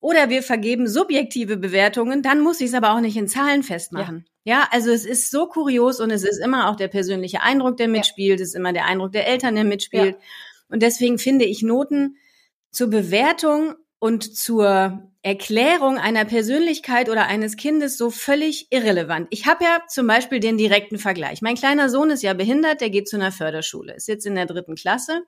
oder 0.00 0.28
wir 0.28 0.42
vergeben 0.42 0.86
subjektive 0.86 1.56
Bewertungen, 1.56 2.22
dann 2.22 2.40
muss 2.40 2.60
ich 2.60 2.68
es 2.68 2.74
aber 2.74 2.92
auch 2.92 3.00
nicht 3.00 3.16
in 3.16 3.26
Zahlen 3.26 3.64
festmachen. 3.64 4.26
Ja. 4.44 4.60
ja. 4.60 4.68
also 4.70 4.92
es 4.92 5.04
ist 5.04 5.30
so 5.30 5.46
kurios 5.46 5.98
und 5.98 6.10
es 6.10 6.22
ist 6.22 6.38
immer 6.38 6.70
auch 6.70 6.76
der 6.76 6.88
persönliche 6.88 7.42
Eindruck, 7.42 7.76
der 7.76 7.88
mitspielt, 7.88 8.38
ja. 8.38 8.44
es 8.44 8.50
ist 8.50 8.54
immer 8.54 8.72
der 8.72 8.84
Eindruck 8.84 9.12
der 9.12 9.26
Eltern, 9.26 9.56
der 9.56 9.64
mitspielt. 9.64 10.14
Ja. 10.14 10.26
Und 10.68 10.82
deswegen 10.82 11.18
finde 11.18 11.46
ich 11.46 11.62
Noten 11.62 12.16
zur 12.70 12.90
Bewertung 12.90 13.74
und 13.98 14.36
zur 14.36 15.07
Erklärung 15.22 15.98
einer 15.98 16.24
Persönlichkeit 16.24 17.08
oder 17.08 17.26
eines 17.26 17.56
Kindes 17.56 17.98
so 17.98 18.10
völlig 18.10 18.68
irrelevant. 18.70 19.26
Ich 19.30 19.46
habe 19.46 19.64
ja 19.64 19.82
zum 19.88 20.06
Beispiel 20.06 20.40
den 20.40 20.58
direkten 20.58 20.98
Vergleich. 20.98 21.42
Mein 21.42 21.56
kleiner 21.56 21.88
Sohn 21.88 22.10
ist 22.10 22.22
ja 22.22 22.34
behindert, 22.34 22.80
der 22.80 22.90
geht 22.90 23.08
zu 23.08 23.16
einer 23.16 23.32
Förderschule, 23.32 23.94
ist 23.94 24.08
jetzt 24.08 24.26
in 24.26 24.36
der 24.36 24.46
dritten 24.46 24.76
Klasse 24.76 25.24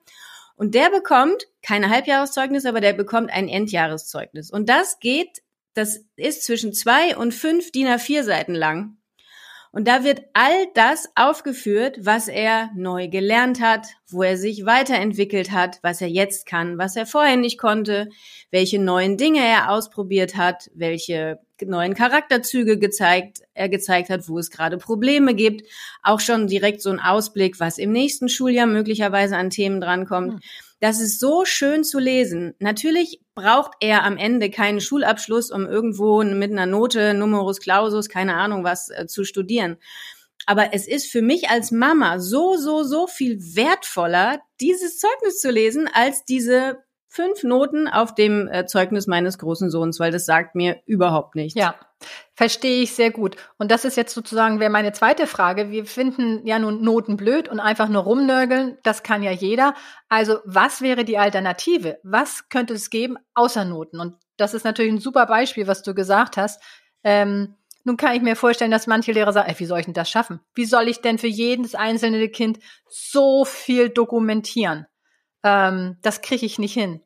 und 0.55 0.75
der 0.75 0.89
bekommt 0.89 1.47
keine 1.61 1.89
Halbjahreszeugnis, 1.89 2.65
aber 2.65 2.81
der 2.81 2.93
bekommt 2.93 3.31
ein 3.31 3.49
Endjahreszeugnis. 3.49 4.49
Und 4.49 4.69
das 4.69 4.99
geht, 4.99 5.41
das 5.73 6.05
ist 6.15 6.45
zwischen 6.45 6.73
zwei 6.73 7.17
und 7.17 7.33
fünf 7.33 7.71
DIN 7.71 7.87
A4 7.87 8.23
Seiten 8.23 8.55
lang. 8.55 8.97
Und 9.73 9.87
da 9.87 10.03
wird 10.03 10.21
all 10.33 10.67
das 10.73 11.07
aufgeführt, 11.15 11.97
was 12.01 12.27
er 12.27 12.71
neu 12.75 13.07
gelernt 13.07 13.61
hat, 13.61 13.87
wo 14.09 14.21
er 14.21 14.35
sich 14.35 14.65
weiterentwickelt 14.65 15.51
hat, 15.51 15.79
was 15.81 16.01
er 16.01 16.09
jetzt 16.09 16.45
kann, 16.45 16.77
was 16.77 16.97
er 16.97 17.05
vorher 17.05 17.37
nicht 17.37 17.57
konnte, 17.57 18.09
welche 18.51 18.79
neuen 18.79 19.15
Dinge 19.15 19.39
er 19.39 19.71
ausprobiert 19.71 20.35
hat, 20.35 20.69
welche 20.73 21.39
neuen 21.61 21.93
Charakterzüge 21.93 22.79
gezeigt, 22.79 23.43
er 23.53 23.69
gezeigt 23.69 24.09
hat, 24.09 24.27
wo 24.27 24.39
es 24.39 24.49
gerade 24.49 24.77
Probleme 24.77 25.35
gibt. 25.35 25.65
Auch 26.03 26.19
schon 26.19 26.47
direkt 26.47 26.81
so 26.81 26.89
ein 26.89 26.99
Ausblick, 26.99 27.59
was 27.61 27.77
im 27.77 27.93
nächsten 27.93 28.27
Schuljahr 28.27 28.67
möglicherweise 28.67 29.37
an 29.37 29.51
Themen 29.51 29.79
drankommt. 29.79 30.43
Das 30.81 30.99
ist 30.99 31.19
so 31.19 31.45
schön 31.45 31.83
zu 31.83 31.99
lesen. 31.99 32.55
Natürlich 32.57 33.21
braucht 33.35 33.73
er 33.81 34.03
am 34.03 34.17
Ende 34.17 34.49
keinen 34.49 34.81
Schulabschluss, 34.81 35.51
um 35.51 35.67
irgendwo 35.67 36.23
mit 36.23 36.51
einer 36.51 36.65
Note, 36.65 37.13
Numerus 37.13 37.59
Clausus, 37.59 38.09
keine 38.09 38.33
Ahnung 38.33 38.63
was, 38.63 38.89
äh, 38.89 39.05
zu 39.05 39.23
studieren. 39.23 39.77
Aber 40.47 40.73
es 40.73 40.87
ist 40.87 41.11
für 41.11 41.21
mich 41.21 41.49
als 41.49 41.69
Mama 41.69 42.17
so, 42.17 42.57
so, 42.57 42.81
so 42.81 43.05
viel 43.05 43.37
wertvoller, 43.55 44.41
dieses 44.59 44.97
Zeugnis 44.97 45.39
zu 45.39 45.51
lesen, 45.51 45.87
als 45.93 46.25
diese 46.25 46.79
fünf 47.07 47.43
Noten 47.43 47.87
auf 47.87 48.15
dem 48.15 48.47
äh, 48.47 48.65
Zeugnis 48.65 49.05
meines 49.05 49.37
großen 49.37 49.69
Sohns, 49.69 49.99
weil 49.99 50.11
das 50.11 50.25
sagt 50.25 50.55
mir 50.55 50.81
überhaupt 50.87 51.35
nichts. 51.35 51.59
Ja, 51.59 51.75
verstehe 52.33 52.83
ich 52.83 52.93
sehr 52.93 53.11
gut. 53.11 53.35
Und 53.57 53.71
das 53.71 53.85
ist 53.85 53.97
jetzt 53.97 54.13
sozusagen 54.13 54.59
wäre 54.59 54.69
meine 54.69 54.93
zweite 54.93 55.27
Frage. 55.27 55.71
Wir 55.71 55.85
finden 55.85 56.45
ja 56.45 56.59
nun 56.59 56.81
Noten 56.81 57.17
blöd 57.17 57.49
und 57.49 57.59
einfach 57.59 57.89
nur 57.89 58.03
rumnörgeln. 58.03 58.77
Das 58.83 59.03
kann 59.03 59.23
ja 59.23 59.31
jeder. 59.31 59.73
Also 60.09 60.39
was 60.45 60.81
wäre 60.81 61.05
die 61.05 61.17
Alternative? 61.17 61.99
Was 62.03 62.49
könnte 62.49 62.73
es 62.73 62.89
geben 62.89 63.17
außer 63.33 63.65
Noten? 63.65 63.99
Und 63.99 64.15
das 64.37 64.53
ist 64.53 64.63
natürlich 64.63 64.93
ein 64.93 64.99
super 64.99 65.25
Beispiel, 65.25 65.67
was 65.67 65.83
du 65.83 65.93
gesagt 65.93 66.37
hast. 66.37 66.61
Ähm, 67.03 67.55
nun 67.83 67.97
kann 67.97 68.15
ich 68.15 68.21
mir 68.21 68.35
vorstellen, 68.35 68.71
dass 68.71 68.87
manche 68.87 69.11
Lehrer 69.11 69.33
sagen, 69.33 69.49
ey, 69.49 69.59
wie 69.59 69.65
soll 69.65 69.79
ich 69.79 69.85
denn 69.85 69.93
das 69.93 70.09
schaffen? 70.09 70.39
Wie 70.53 70.65
soll 70.65 70.87
ich 70.87 71.01
denn 71.01 71.17
für 71.17 71.27
jedes 71.27 71.73
einzelne 71.73 72.29
Kind 72.29 72.59
so 72.87 73.43
viel 73.43 73.89
dokumentieren? 73.89 74.85
ähm, 75.43 75.97
das 76.01 76.21
kriege 76.21 76.45
ich 76.45 76.59
nicht 76.59 76.73
hin. 76.73 77.01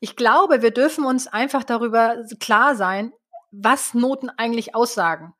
Ich 0.00 0.16
glaube, 0.16 0.62
wir 0.62 0.72
dürfen 0.72 1.04
uns 1.04 1.26
einfach 1.26 1.64
darüber 1.64 2.16
klar 2.40 2.74
sein, 2.74 3.12
was 3.52 3.94
Noten 3.94 4.30
eigentlich 4.30 4.74
aussagen. 4.74 5.34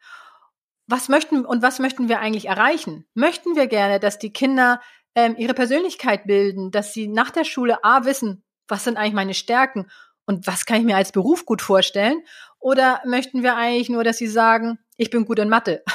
Was 0.87 1.09
möchten 1.09 1.45
und 1.45 1.63
was 1.63 1.79
möchten 1.79 2.09
wir 2.09 2.21
eigentlich 2.21 2.47
erreichen? 2.47 3.07
Möchten 3.15 3.57
wir 3.57 3.67
gerne, 3.67 3.99
dass 3.99 4.19
die 4.19 4.33
Kinder 4.33 4.81
ähm, 5.15 5.35
ihre 5.39 5.55
Persönlichkeit 5.55 6.27
bilden, 6.27 6.71
dass 6.71 6.93
sie 6.93 7.09
nach 7.09 7.31
der 7.31 7.45
Schule 7.45 7.83
A 7.83 8.05
wissen, 8.05 8.45
was 8.69 8.85
sind 8.85 8.97
eigentlich 8.97 9.15
meine 9.15 9.35
Stärken 9.35 9.91
und 10.27 10.47
was 10.47 10.67
kann 10.67 10.79
ich 10.79 10.85
mir 10.85 10.97
als 10.97 11.13
Beruf 11.13 11.47
gut 11.47 11.63
vorstellen? 11.63 12.23
Oder 12.59 13.01
möchten 13.05 13.43
wir 13.43 13.57
eigentlich 13.57 13.89
nur, 13.89 14.05
dass 14.05 14.19
sie 14.19 14.29
sagen, 14.29 14.79
ich 14.97 15.11
bin 15.11 15.25
gut 15.25 15.39
in 15.39 15.49
Mathe. 15.49 15.83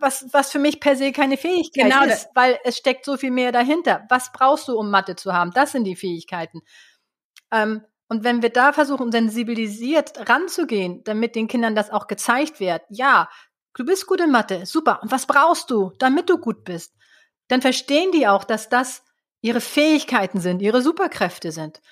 Was, 0.00 0.24
was 0.32 0.50
für 0.50 0.58
mich 0.58 0.80
per 0.80 0.96
se 0.96 1.12
keine 1.12 1.36
Fähigkeit 1.36 1.84
genau 1.84 2.04
ist, 2.04 2.30
weil 2.34 2.58
es 2.64 2.78
steckt 2.78 3.04
so 3.04 3.18
viel 3.18 3.30
mehr 3.30 3.52
dahinter. 3.52 4.06
Was 4.08 4.32
brauchst 4.32 4.66
du, 4.66 4.78
um 4.78 4.90
Mathe 4.90 5.14
zu 5.14 5.34
haben? 5.34 5.50
Das 5.50 5.72
sind 5.72 5.84
die 5.84 5.94
Fähigkeiten. 5.94 6.62
Ähm, 7.50 7.84
und 8.14 8.22
wenn 8.22 8.42
wir 8.42 8.50
da 8.50 8.72
versuchen, 8.72 9.10
sensibilisiert 9.10 10.28
ranzugehen, 10.28 11.02
damit 11.02 11.34
den 11.34 11.48
Kindern 11.48 11.74
das 11.74 11.90
auch 11.90 12.06
gezeigt 12.06 12.60
wird, 12.60 12.82
ja, 12.88 13.28
du 13.74 13.84
bist 13.84 14.06
gut 14.06 14.20
in 14.20 14.30
Mathe, 14.30 14.66
super. 14.66 15.02
Und 15.02 15.10
was 15.10 15.26
brauchst 15.26 15.68
du, 15.68 15.90
damit 15.98 16.30
du 16.30 16.38
gut 16.38 16.62
bist? 16.62 16.94
Dann 17.48 17.60
verstehen 17.60 18.12
die 18.12 18.28
auch, 18.28 18.44
dass 18.44 18.68
das 18.68 19.02
ihre 19.40 19.60
Fähigkeiten 19.60 20.38
sind, 20.38 20.62
ihre 20.62 20.80
Superkräfte 20.80 21.50
sind. 21.50 21.82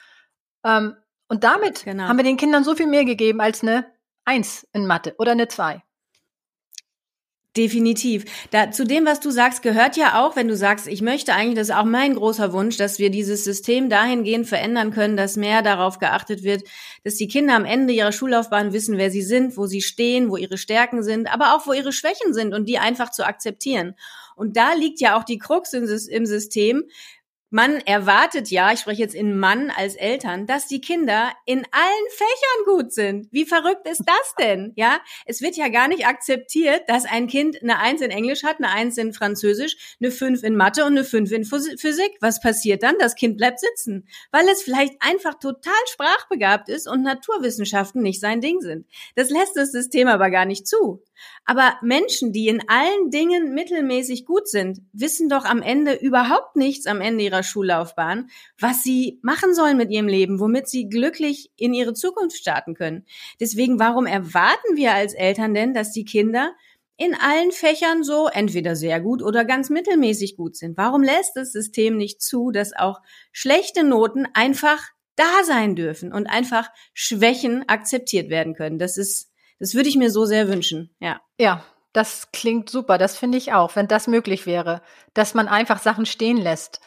Ähm, 0.64 0.97
und 1.26 1.43
damit 1.43 1.83
genau. 1.83 2.05
haben 2.05 2.19
wir 2.19 2.25
den 2.25 2.37
Kindern 2.37 2.62
so 2.62 2.76
viel 2.76 2.87
mehr 2.87 3.05
gegeben 3.05 3.41
als 3.41 3.62
eine 3.62 3.93
Eins 4.25 4.64
in 4.73 4.87
Mathe 4.87 5.17
oder 5.19 5.33
eine 5.33 5.49
Zwei. 5.49 5.83
Definitiv. 7.54 8.25
Da, 8.50 8.71
zu 8.71 8.87
dem, 8.87 9.04
was 9.04 9.21
du 9.21 9.30
sagst, 9.30 9.61
gehört 9.61 9.99
ja 9.99 10.25
auch, 10.25 10.37
wenn 10.37 10.49
du 10.49 10.56
sagst, 10.56 10.87
ich 10.87 11.02
möchte 11.02 11.35
eigentlich, 11.35 11.56
das 11.56 11.68
ist 11.68 11.75
auch 11.75 11.85
mein 11.85 12.14
großer 12.14 12.50
Wunsch, 12.54 12.78
dass 12.78 12.99
wir 12.99 13.11
dieses 13.11 13.44
System 13.44 13.90
dahingehend 13.90 14.47
verändern 14.47 14.90
können, 14.90 15.18
dass 15.18 15.37
mehr 15.37 15.61
darauf 15.61 15.99
geachtet 15.99 16.44
wird, 16.44 16.62
dass 17.04 17.16
die 17.16 17.28
Kinder 17.28 17.54
am 17.54 17.66
Ende 17.66 17.92
ihrer 17.92 18.12
Schullaufbahn 18.12 18.73
wissen, 18.73 18.97
wer 18.97 19.11
sie 19.11 19.21
sind, 19.21 19.59
wo 19.59 19.66
sie 19.66 19.82
stehen, 19.82 20.30
wo 20.30 20.38
ihre 20.38 20.56
Stärken 20.56 21.02
sind, 21.02 21.30
aber 21.30 21.54
auch 21.54 21.66
wo 21.66 21.75
ihre 21.75 21.92
Schwächen 21.92 22.32
sind 22.32 22.54
und 22.54 22.71
die 22.71 22.78
einfach 22.78 23.11
zu 23.11 23.26
akzeptieren. 23.26 23.97
Und 24.35 24.56
da 24.56 24.73
liegt 24.73 25.00
ja 25.00 25.18
auch 25.18 25.25
die 25.25 25.37
Krux 25.37 25.75
im 25.75 26.25
System, 26.25 26.85
man 27.52 27.76
erwartet 27.80 28.50
ja, 28.50 28.73
ich 28.73 28.80
spreche 28.80 29.02
jetzt 29.02 29.14
in 29.14 29.38
Mann 29.38 29.71
als 29.71 29.94
Eltern, 29.94 30.47
dass 30.47 30.68
die 30.68 30.80
Kinder 30.80 31.32
in 31.44 31.59
allen 31.71 32.09
Fächern 32.11 32.64
gut 32.64 32.92
sind. 32.92 33.28
Wie 33.30 33.44
verrückt 33.44 33.87
ist 33.87 34.02
das 34.06 34.35
denn? 34.38 34.73
Ja, 34.82 35.00
es 35.26 35.42
wird 35.42 35.56
ja 35.56 35.68
gar 35.68 35.87
nicht 35.87 36.06
akzeptiert, 36.06 36.82
dass 36.88 37.04
ein 37.04 37.26
Kind 37.28 37.62
eine 37.62 37.78
Eins 37.78 38.00
in 38.00 38.11
Englisch 38.11 38.42
hat, 38.42 38.56
eine 38.56 38.71
Eins 38.71 38.97
in 38.97 39.12
Französisch, 39.12 39.97
eine 40.00 40.11
Fünf 40.11 40.42
in 40.42 40.56
Mathe 40.56 40.85
und 40.85 40.92
eine 40.92 41.04
Fünf 41.04 41.30
in 41.30 41.44
Physik. 41.44 42.16
Was 42.21 42.40
passiert 42.40 42.82
dann? 42.82 42.97
Das 42.99 43.14
Kind 43.14 43.37
bleibt 43.37 43.61
sitzen, 43.61 44.09
weil 44.32 44.49
es 44.49 44.62
vielleicht 44.62 44.94
einfach 45.00 45.35
total 45.38 45.75
sprachbegabt 45.92 46.68
ist 46.68 46.88
und 46.88 47.02
Naturwissenschaften 47.02 48.02
nicht 48.02 48.21
sein 48.21 48.40
Ding 48.40 48.61
sind. 48.61 48.87
Das 49.14 49.30
lässt 49.30 49.56
das 49.56 49.73
System 49.73 50.09
aber 50.09 50.30
gar 50.30 50.47
nicht 50.47 50.66
zu. 50.66 51.02
Aber 51.45 51.76
Menschen, 51.83 52.33
die 52.33 52.49
in 52.49 52.62
allen 52.69 53.11
Dingen 53.11 53.55
mittelmäßig 53.55 54.26
gut 54.26 54.49
sind, 54.49 54.81
wissen 54.93 55.29
doch 55.29 55.45
am 55.45 55.62
Ende 55.62 55.95
überhaupt 55.95 56.57
nichts 56.57 56.87
am 56.87 57.00
Ende 57.00 57.25
ihrer 57.25 57.43
Schullaufbahn, 57.43 58.29
was 58.59 58.83
sie 58.83 59.19
machen 59.23 59.55
sollen 59.55 59.76
mit 59.76 59.91
ihrem 59.91 60.09
Leben, 60.09 60.38
womit 60.38 60.69
sie 60.69 60.88
glücklich 60.88 61.50
in 61.57 61.75
ihre 61.75 61.95
Zukunft 61.95 62.37
starten 62.37 62.75
können. 62.75 63.05
Deswegen, 63.41 63.81
warum 63.81 64.07
erwarten 64.07 64.76
wir 64.76 64.95
als 64.95 65.14
Eltern 65.14 65.55
denn, 65.55 65.75
dass 65.75 65.93
die 65.93 66.05
Kinder 66.05 66.52
in 66.97 67.14
allen 67.14 67.50
Fächern 67.50 68.05
so 68.05 68.29
entweder 68.29 68.76
sehr 68.76 69.00
gut 69.00 69.23
oder 69.23 69.45
ganz 69.45 69.71
mittelmäßig 69.71 70.37
gut 70.37 70.57
sind? 70.57 70.76
Warum 70.76 71.02
lässt 71.02 71.35
das 71.35 71.50
System 71.50 71.97
nicht 71.97 72.23
zu, 72.23 72.52
dass 72.52 72.73
auch 72.76 73.00
schlechte 73.33 73.83
Noten 73.83 74.29
einfach 74.35 74.81
da 75.17 75.43
sein 75.45 75.75
dürfen 75.75 76.12
und 76.12 76.29
einfach 76.29 76.71
Schwächen 76.95 77.69
akzeptiert 77.69 78.31
werden 78.31 78.55
können? 78.55 78.79
Das 78.79 78.97
ist 78.97 79.32
das 79.62 79.76
würde 79.76 79.88
ich 79.88 79.97
mir 79.97 80.11
so 80.11 80.25
sehr 80.25 80.49
wünschen, 80.49 80.90
ja. 80.99 81.21
Ja, 81.38 81.64
das 81.92 82.33
klingt 82.33 82.69
super. 82.69 82.99
Das 82.99 83.16
finde 83.16 83.38
ich 83.38 83.52
auch, 83.52 83.76
wenn 83.76 83.87
das 83.87 84.09
möglich 84.09 84.45
wäre, 84.45 84.83
dass 85.14 85.35
man 85.35 85.47
einfach 85.47 85.78
Sachen 85.78 86.04
stehen 86.04 86.37
lässt. 86.37 86.81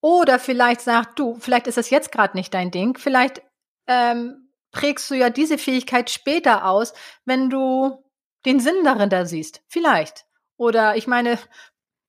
Oder 0.00 0.40
vielleicht 0.40 0.80
sagt, 0.80 1.20
du, 1.20 1.36
vielleicht 1.38 1.68
ist 1.68 1.78
das 1.78 1.90
jetzt 1.90 2.10
gerade 2.10 2.36
nicht 2.36 2.52
dein 2.52 2.72
Ding. 2.72 2.98
Vielleicht 2.98 3.42
ähm, 3.86 4.50
prägst 4.72 5.08
du 5.12 5.14
ja 5.14 5.30
diese 5.30 5.58
Fähigkeit 5.58 6.10
später 6.10 6.66
aus, 6.66 6.92
wenn 7.24 7.50
du 7.50 8.02
den 8.44 8.58
Sinn 8.58 8.82
darin 8.82 9.10
da 9.10 9.24
siehst. 9.24 9.62
Vielleicht. 9.68 10.26
Oder 10.56 10.96
ich 10.96 11.06
meine, 11.06 11.38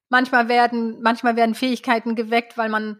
manchmal 0.09 0.47
werden, 0.47 1.03
manchmal 1.03 1.35
werden 1.35 1.53
Fähigkeiten 1.53 2.15
geweckt, 2.15 2.57
weil 2.57 2.69
man 2.69 2.99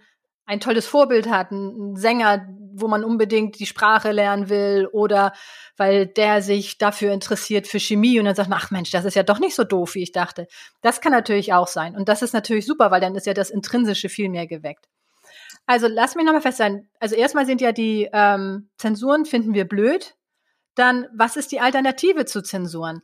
ein 0.50 0.60
tolles 0.60 0.88
Vorbild 0.88 1.30
hat, 1.30 1.52
ein 1.52 1.96
Sänger, 1.96 2.48
wo 2.74 2.88
man 2.88 3.04
unbedingt 3.04 3.60
die 3.60 3.68
Sprache 3.68 4.12
lernen 4.12 4.50
will 4.50 4.88
oder 4.92 5.32
weil 5.78 6.08
der 6.08 6.42
sich 6.42 6.80
dafür 6.80 7.14
interessiert 7.14 7.68
für 7.68 7.80
Chemie 7.80 8.18
und 8.20 8.26
dann 8.26 8.34
sagt, 8.34 8.50
ach 8.52 8.72
Mensch, 8.72 8.90
das 8.90 9.06
ist 9.06 9.16
ja 9.16 9.22
doch 9.22 9.40
nicht 9.40 9.54
so 9.54 9.64
doof, 9.64 9.94
wie 9.94 10.02
ich 10.02 10.12
dachte. 10.12 10.48
Das 10.82 11.02
kann 11.02 11.12
natürlich 11.12 11.54
auch 11.54 11.68
sein. 11.68 11.96
Und 11.96 12.10
das 12.10 12.24
ist 12.24 12.34
natürlich 12.34 12.66
super, 12.66 12.90
weil 12.90 13.00
dann 13.00 13.16
ist 13.16 13.28
ja 13.28 13.36
das 13.36 13.52
Intrinsische 13.52 14.10
viel 14.10 14.28
mehr 14.28 14.48
geweckt. 14.48 14.88
Also 15.68 15.88
lass 15.88 16.16
mich 16.16 16.26
nochmal 16.26 16.42
fest 16.42 16.58
sein. 16.58 16.90
Also 17.00 17.14
erstmal 17.14 17.46
sind 17.46 17.62
ja 17.62 17.72
die 17.72 18.10
ähm, 18.12 18.72
Zensuren, 18.78 19.26
finden 19.26 19.54
wir 19.54 19.66
blöd. 19.66 20.16
Dann, 20.74 21.06
was 21.16 21.36
ist 21.36 21.52
die 21.52 21.60
Alternative 21.60 22.26
zu 22.26 22.42
Zensuren? 22.42 23.04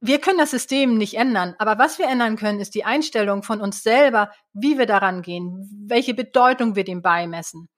Wir 0.00 0.20
können 0.20 0.38
das 0.38 0.50
System 0.50 0.96
nicht 0.96 1.14
ändern, 1.14 1.54
aber 1.58 1.78
was 1.78 1.98
wir 1.98 2.06
ändern 2.06 2.36
können, 2.36 2.60
ist 2.60 2.74
die 2.74 2.84
Einstellung 2.84 3.42
von 3.42 3.60
uns 3.60 3.82
selber, 3.82 4.30
wie 4.52 4.78
wir 4.78 4.86
daran 4.86 5.22
gehen, 5.22 5.68
welche 5.86 6.14
Bedeutung 6.14 6.74
wir 6.74 6.84
dem 6.84 7.02
beimessen. 7.02 7.68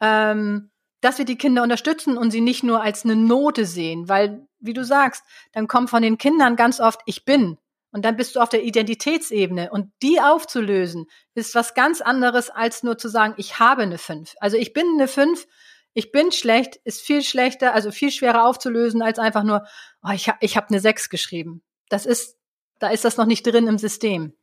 Ähm, 0.00 0.70
dass 1.00 1.18
wir 1.18 1.24
die 1.24 1.38
Kinder 1.38 1.62
unterstützen 1.62 2.16
und 2.16 2.30
sie 2.30 2.40
nicht 2.40 2.62
nur 2.62 2.82
als 2.82 3.04
eine 3.04 3.16
Note 3.16 3.66
sehen, 3.66 4.08
weil, 4.08 4.46
wie 4.60 4.72
du 4.72 4.84
sagst, 4.84 5.24
dann 5.52 5.68
kommt 5.68 5.90
von 5.90 6.02
den 6.02 6.16
Kindern 6.16 6.56
ganz 6.56 6.80
oft, 6.80 7.00
ich 7.06 7.24
bin. 7.24 7.58
Und 7.92 8.04
dann 8.04 8.16
bist 8.16 8.34
du 8.34 8.40
auf 8.40 8.48
der 8.48 8.62
Identitätsebene. 8.62 9.70
Und 9.70 9.92
die 10.00 10.20
aufzulösen, 10.20 11.06
ist 11.34 11.54
was 11.54 11.74
ganz 11.74 12.00
anderes, 12.00 12.50
als 12.50 12.82
nur 12.82 12.96
zu 12.96 13.08
sagen, 13.08 13.34
ich 13.36 13.58
habe 13.58 13.82
eine 13.82 13.98
fünf. 13.98 14.34
Also 14.40 14.56
ich 14.56 14.72
bin 14.72 14.86
eine 14.94 15.08
fünf 15.08 15.46
ich 15.94 16.12
bin 16.12 16.32
schlecht, 16.32 16.76
ist 16.84 17.02
viel 17.02 17.22
schlechter, 17.22 17.74
also 17.74 17.90
viel 17.90 18.10
schwerer 18.10 18.46
aufzulösen, 18.46 19.02
als 19.02 19.18
einfach 19.18 19.42
nur, 19.42 19.66
oh, 20.02 20.10
ich, 20.12 20.28
ha, 20.28 20.36
ich 20.40 20.56
habe 20.56 20.68
eine 20.68 20.80
6 20.80 21.10
geschrieben. 21.10 21.62
Das 21.88 22.06
ist, 22.06 22.38
da 22.78 22.88
ist 22.88 23.04
das 23.04 23.16
noch 23.16 23.26
nicht 23.26 23.46
drin 23.46 23.66
im 23.66 23.78
System. 23.78 24.34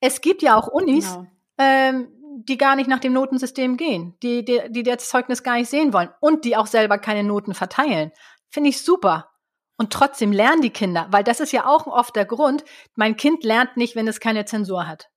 Es 0.00 0.20
gibt 0.20 0.42
ja 0.42 0.56
auch 0.56 0.68
Unis, 0.68 1.06
genau. 1.06 1.26
ähm, 1.58 2.08
die 2.44 2.56
gar 2.56 2.76
nicht 2.76 2.88
nach 2.88 3.00
dem 3.00 3.12
Notensystem 3.12 3.76
gehen, 3.76 4.16
die, 4.22 4.44
die, 4.44 4.62
die 4.70 4.82
das 4.82 5.08
Zeugnis 5.08 5.42
gar 5.42 5.56
nicht 5.56 5.68
sehen 5.68 5.92
wollen 5.92 6.10
und 6.20 6.44
die 6.44 6.56
auch 6.56 6.66
selber 6.66 6.98
keine 6.98 7.24
Noten 7.24 7.54
verteilen. 7.54 8.12
Finde 8.48 8.70
ich 8.70 8.82
super. 8.82 9.30
Und 9.76 9.92
trotzdem 9.92 10.30
lernen 10.30 10.62
die 10.62 10.70
Kinder, 10.70 11.08
weil 11.10 11.24
das 11.24 11.40
ist 11.40 11.52
ja 11.52 11.66
auch 11.66 11.86
oft 11.86 12.14
der 12.14 12.26
Grund, 12.26 12.64
mein 12.94 13.16
Kind 13.16 13.44
lernt 13.44 13.76
nicht, 13.76 13.96
wenn 13.96 14.06
es 14.06 14.20
keine 14.20 14.44
Zensur 14.44 14.86
hat. 14.86 15.08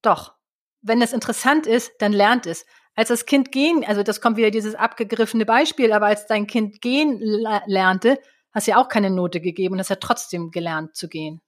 Doch, 0.00 0.34
wenn 0.80 1.02
es 1.02 1.12
interessant 1.12 1.66
ist, 1.66 1.92
dann 1.98 2.12
lernt 2.12 2.46
es 2.46 2.64
als 2.96 3.08
das 3.10 3.26
Kind 3.26 3.52
gehen, 3.52 3.84
also 3.86 4.02
das 4.02 4.20
kommt 4.20 4.38
wieder 4.38 4.50
dieses 4.50 4.74
abgegriffene 4.74 5.46
Beispiel, 5.46 5.92
aber 5.92 6.06
als 6.06 6.26
dein 6.26 6.46
Kind 6.46 6.80
gehen 6.80 7.20
lernte, 7.66 8.18
hast 8.52 8.66
du 8.66 8.72
ja 8.72 8.78
auch 8.78 8.88
keine 8.88 9.10
Note 9.10 9.40
gegeben 9.40 9.74
und 9.74 9.80
hast 9.80 9.90
ja 9.90 9.96
trotzdem 9.96 10.50
gelernt 10.50 10.96
zu 10.96 11.08
gehen. 11.08 11.42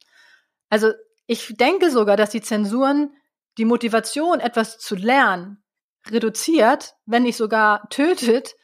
Also 0.69 0.93
ich 1.27 1.57
denke 1.57 1.91
sogar, 1.91 2.17
dass 2.17 2.31
die 2.31 2.43
Zensuren 2.43 3.13
die 3.57 3.65
Motivation, 3.65 4.41
etwas 4.41 4.79
zu 4.79 4.95
lernen, 4.95 5.63
reduziert, 6.07 6.95
wenn 7.07 7.25
nicht 7.25 7.37
sogar 7.37 7.89
tötet, 7.89 8.55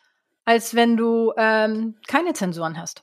als 0.44 0.74
wenn 0.74 0.96
du 0.96 1.32
ähm, 1.36 1.96
keine 2.06 2.34
Zensuren 2.34 2.78
hast. 2.78 3.02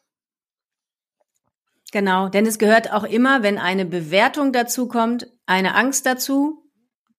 Genau, 1.92 2.30
denn 2.30 2.46
es 2.46 2.60
gehört 2.60 2.94
auch 2.94 3.04
immer, 3.04 3.44
wenn 3.44 3.58
eine 3.58 3.86
Bewertung 3.86 4.54
dazu 4.54 4.88
kommt, 4.88 5.28
eine 5.46 5.76
Angst 5.76 6.06
dazu, 6.06 6.71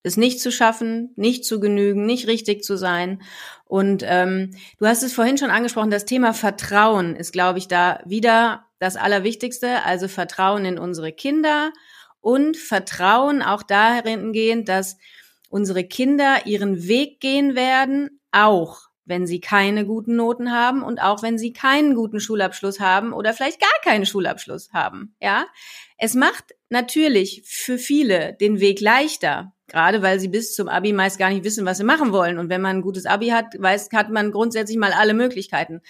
es 0.02 0.16
nicht 0.16 0.40
zu 0.40 0.50
schaffen, 0.50 1.12
nicht 1.16 1.44
zu 1.44 1.60
genügen, 1.60 2.06
nicht 2.06 2.26
richtig 2.26 2.64
zu 2.64 2.76
sein. 2.76 3.22
Und 3.64 4.02
ähm, 4.06 4.50
du 4.78 4.86
hast 4.86 5.02
es 5.02 5.12
vorhin 5.12 5.38
schon 5.38 5.50
angesprochen, 5.50 5.90
das 5.90 6.04
Thema 6.04 6.34
Vertrauen 6.34 7.16
ist, 7.16 7.32
glaube 7.32 7.58
ich, 7.58 7.68
da 7.68 8.00
wieder 8.04 8.66
das 8.78 8.96
Allerwichtigste. 8.96 9.84
Also 9.84 10.08
Vertrauen 10.08 10.64
in 10.64 10.78
unsere 10.78 11.12
Kinder 11.12 11.72
und 12.20 12.56
Vertrauen 12.56 13.42
auch 13.42 13.62
darin 13.62 14.32
gehend, 14.32 14.68
dass 14.68 14.96
unsere 15.48 15.84
Kinder 15.84 16.46
ihren 16.46 16.86
Weg 16.88 17.20
gehen 17.20 17.54
werden, 17.54 18.20
auch 18.32 18.88
wenn 19.04 19.26
sie 19.26 19.40
keine 19.40 19.84
guten 19.84 20.16
Noten 20.16 20.52
haben 20.52 20.82
und 20.82 21.00
auch 21.00 21.22
wenn 21.22 21.36
sie 21.36 21.52
keinen 21.52 21.94
guten 21.94 22.20
Schulabschluss 22.20 22.80
haben 22.80 23.12
oder 23.12 23.34
vielleicht 23.34 23.60
gar 23.60 23.68
keinen 23.84 24.06
Schulabschluss 24.06 24.72
haben. 24.72 25.14
Ja, 25.20 25.46
es 25.98 26.14
macht 26.14 26.54
natürlich 26.70 27.42
für 27.44 27.78
viele 27.78 28.34
den 28.34 28.60
Weg 28.60 28.80
leichter, 28.80 29.52
Gerade 29.72 30.02
weil 30.02 30.20
sie 30.20 30.28
bis 30.28 30.54
zum 30.54 30.68
Abi 30.68 30.92
meist 30.92 31.18
gar 31.18 31.30
nicht 31.30 31.44
wissen, 31.44 31.64
was 31.64 31.78
sie 31.78 31.84
machen 31.84 32.12
wollen. 32.12 32.38
Und 32.38 32.50
wenn 32.50 32.60
man 32.60 32.76
ein 32.76 32.82
gutes 32.82 33.06
Abi 33.06 33.28
hat, 33.28 33.54
weiß, 33.58 33.88
hat 33.94 34.10
man 34.10 34.30
grundsätzlich 34.30 34.76
mal 34.76 34.92
alle 34.92 35.14
Möglichkeiten. 35.14 35.80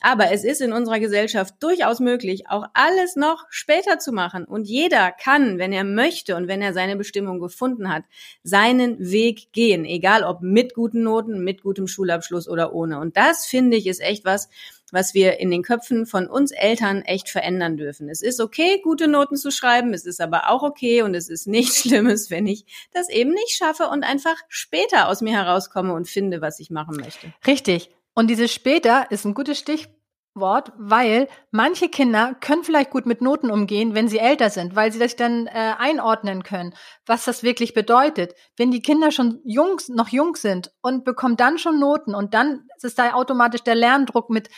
Aber 0.00 0.30
es 0.30 0.44
ist 0.44 0.60
in 0.60 0.72
unserer 0.72 1.00
Gesellschaft 1.00 1.54
durchaus 1.60 2.00
möglich, 2.00 2.48
auch 2.48 2.66
alles 2.72 3.16
noch 3.16 3.44
später 3.50 3.98
zu 3.98 4.12
machen. 4.12 4.44
Und 4.44 4.64
jeder 4.68 5.10
kann, 5.10 5.58
wenn 5.58 5.72
er 5.72 5.84
möchte 5.84 6.36
und 6.36 6.48
wenn 6.48 6.62
er 6.62 6.72
seine 6.72 6.96
Bestimmung 6.96 7.40
gefunden 7.40 7.92
hat, 7.92 8.04
seinen 8.42 8.98
Weg 8.98 9.52
gehen. 9.52 9.84
Egal 9.84 10.22
ob 10.22 10.40
mit 10.40 10.74
guten 10.74 11.02
Noten, 11.02 11.44
mit 11.44 11.62
gutem 11.62 11.88
Schulabschluss 11.88 12.48
oder 12.48 12.72
ohne. 12.72 13.00
Und 13.00 13.16
das 13.16 13.46
finde 13.46 13.76
ich 13.76 13.86
ist 13.86 14.00
echt 14.00 14.24
was, 14.24 14.48
was 14.92 15.14
wir 15.14 15.38
in 15.38 15.50
den 15.50 15.62
Köpfen 15.62 16.06
von 16.06 16.28
uns 16.28 16.52
Eltern 16.52 17.02
echt 17.02 17.28
verändern 17.28 17.76
dürfen. 17.76 18.08
Es 18.08 18.22
ist 18.22 18.40
okay, 18.40 18.80
gute 18.82 19.08
Noten 19.08 19.36
zu 19.36 19.50
schreiben, 19.50 19.94
es 19.94 20.06
ist 20.06 20.20
aber 20.20 20.50
auch 20.50 20.62
okay 20.62 21.02
und 21.02 21.14
es 21.14 21.28
ist 21.28 21.46
nichts 21.46 21.78
Schlimmes, 21.82 22.30
wenn 22.30 22.46
ich 22.46 22.64
das 22.92 23.08
eben 23.08 23.30
nicht 23.30 23.56
schaffe 23.56 23.88
und 23.88 24.04
einfach 24.04 24.36
später 24.48 25.08
aus 25.08 25.20
mir 25.20 25.32
herauskomme 25.32 25.92
und 25.94 26.08
finde, 26.08 26.40
was 26.40 26.60
ich 26.60 26.70
machen 26.70 26.96
möchte. 26.96 27.32
Richtig. 27.46 27.90
Und 28.14 28.28
dieses 28.28 28.52
später 28.52 29.10
ist 29.10 29.24
ein 29.24 29.34
gutes 29.34 29.58
Stich, 29.58 29.88
Wort, 30.36 30.72
weil 30.76 31.28
manche 31.50 31.88
Kinder 31.88 32.36
können 32.40 32.62
vielleicht 32.62 32.90
gut 32.90 33.06
mit 33.06 33.22
Noten 33.22 33.50
umgehen, 33.50 33.94
wenn 33.94 34.08
sie 34.08 34.18
älter 34.18 34.50
sind, 34.50 34.76
weil 34.76 34.92
sie 34.92 34.98
das 34.98 35.16
dann 35.16 35.46
äh, 35.46 35.72
einordnen 35.78 36.42
können, 36.42 36.74
was 37.06 37.24
das 37.24 37.42
wirklich 37.42 37.74
bedeutet. 37.74 38.34
Wenn 38.56 38.70
die 38.70 38.82
Kinder 38.82 39.10
schon 39.10 39.40
jung, 39.44 39.80
noch 39.88 40.08
jung 40.08 40.36
sind 40.36 40.72
und 40.82 41.04
bekommen 41.04 41.36
dann 41.36 41.58
schon 41.58 41.80
Noten 41.80 42.14
und 42.14 42.34
dann 42.34 42.65
ist 42.84 42.98
da 42.98 43.14
automatisch 43.14 43.62
der 43.62 43.74
Lerndruck 43.74 44.30
mit 44.30 44.48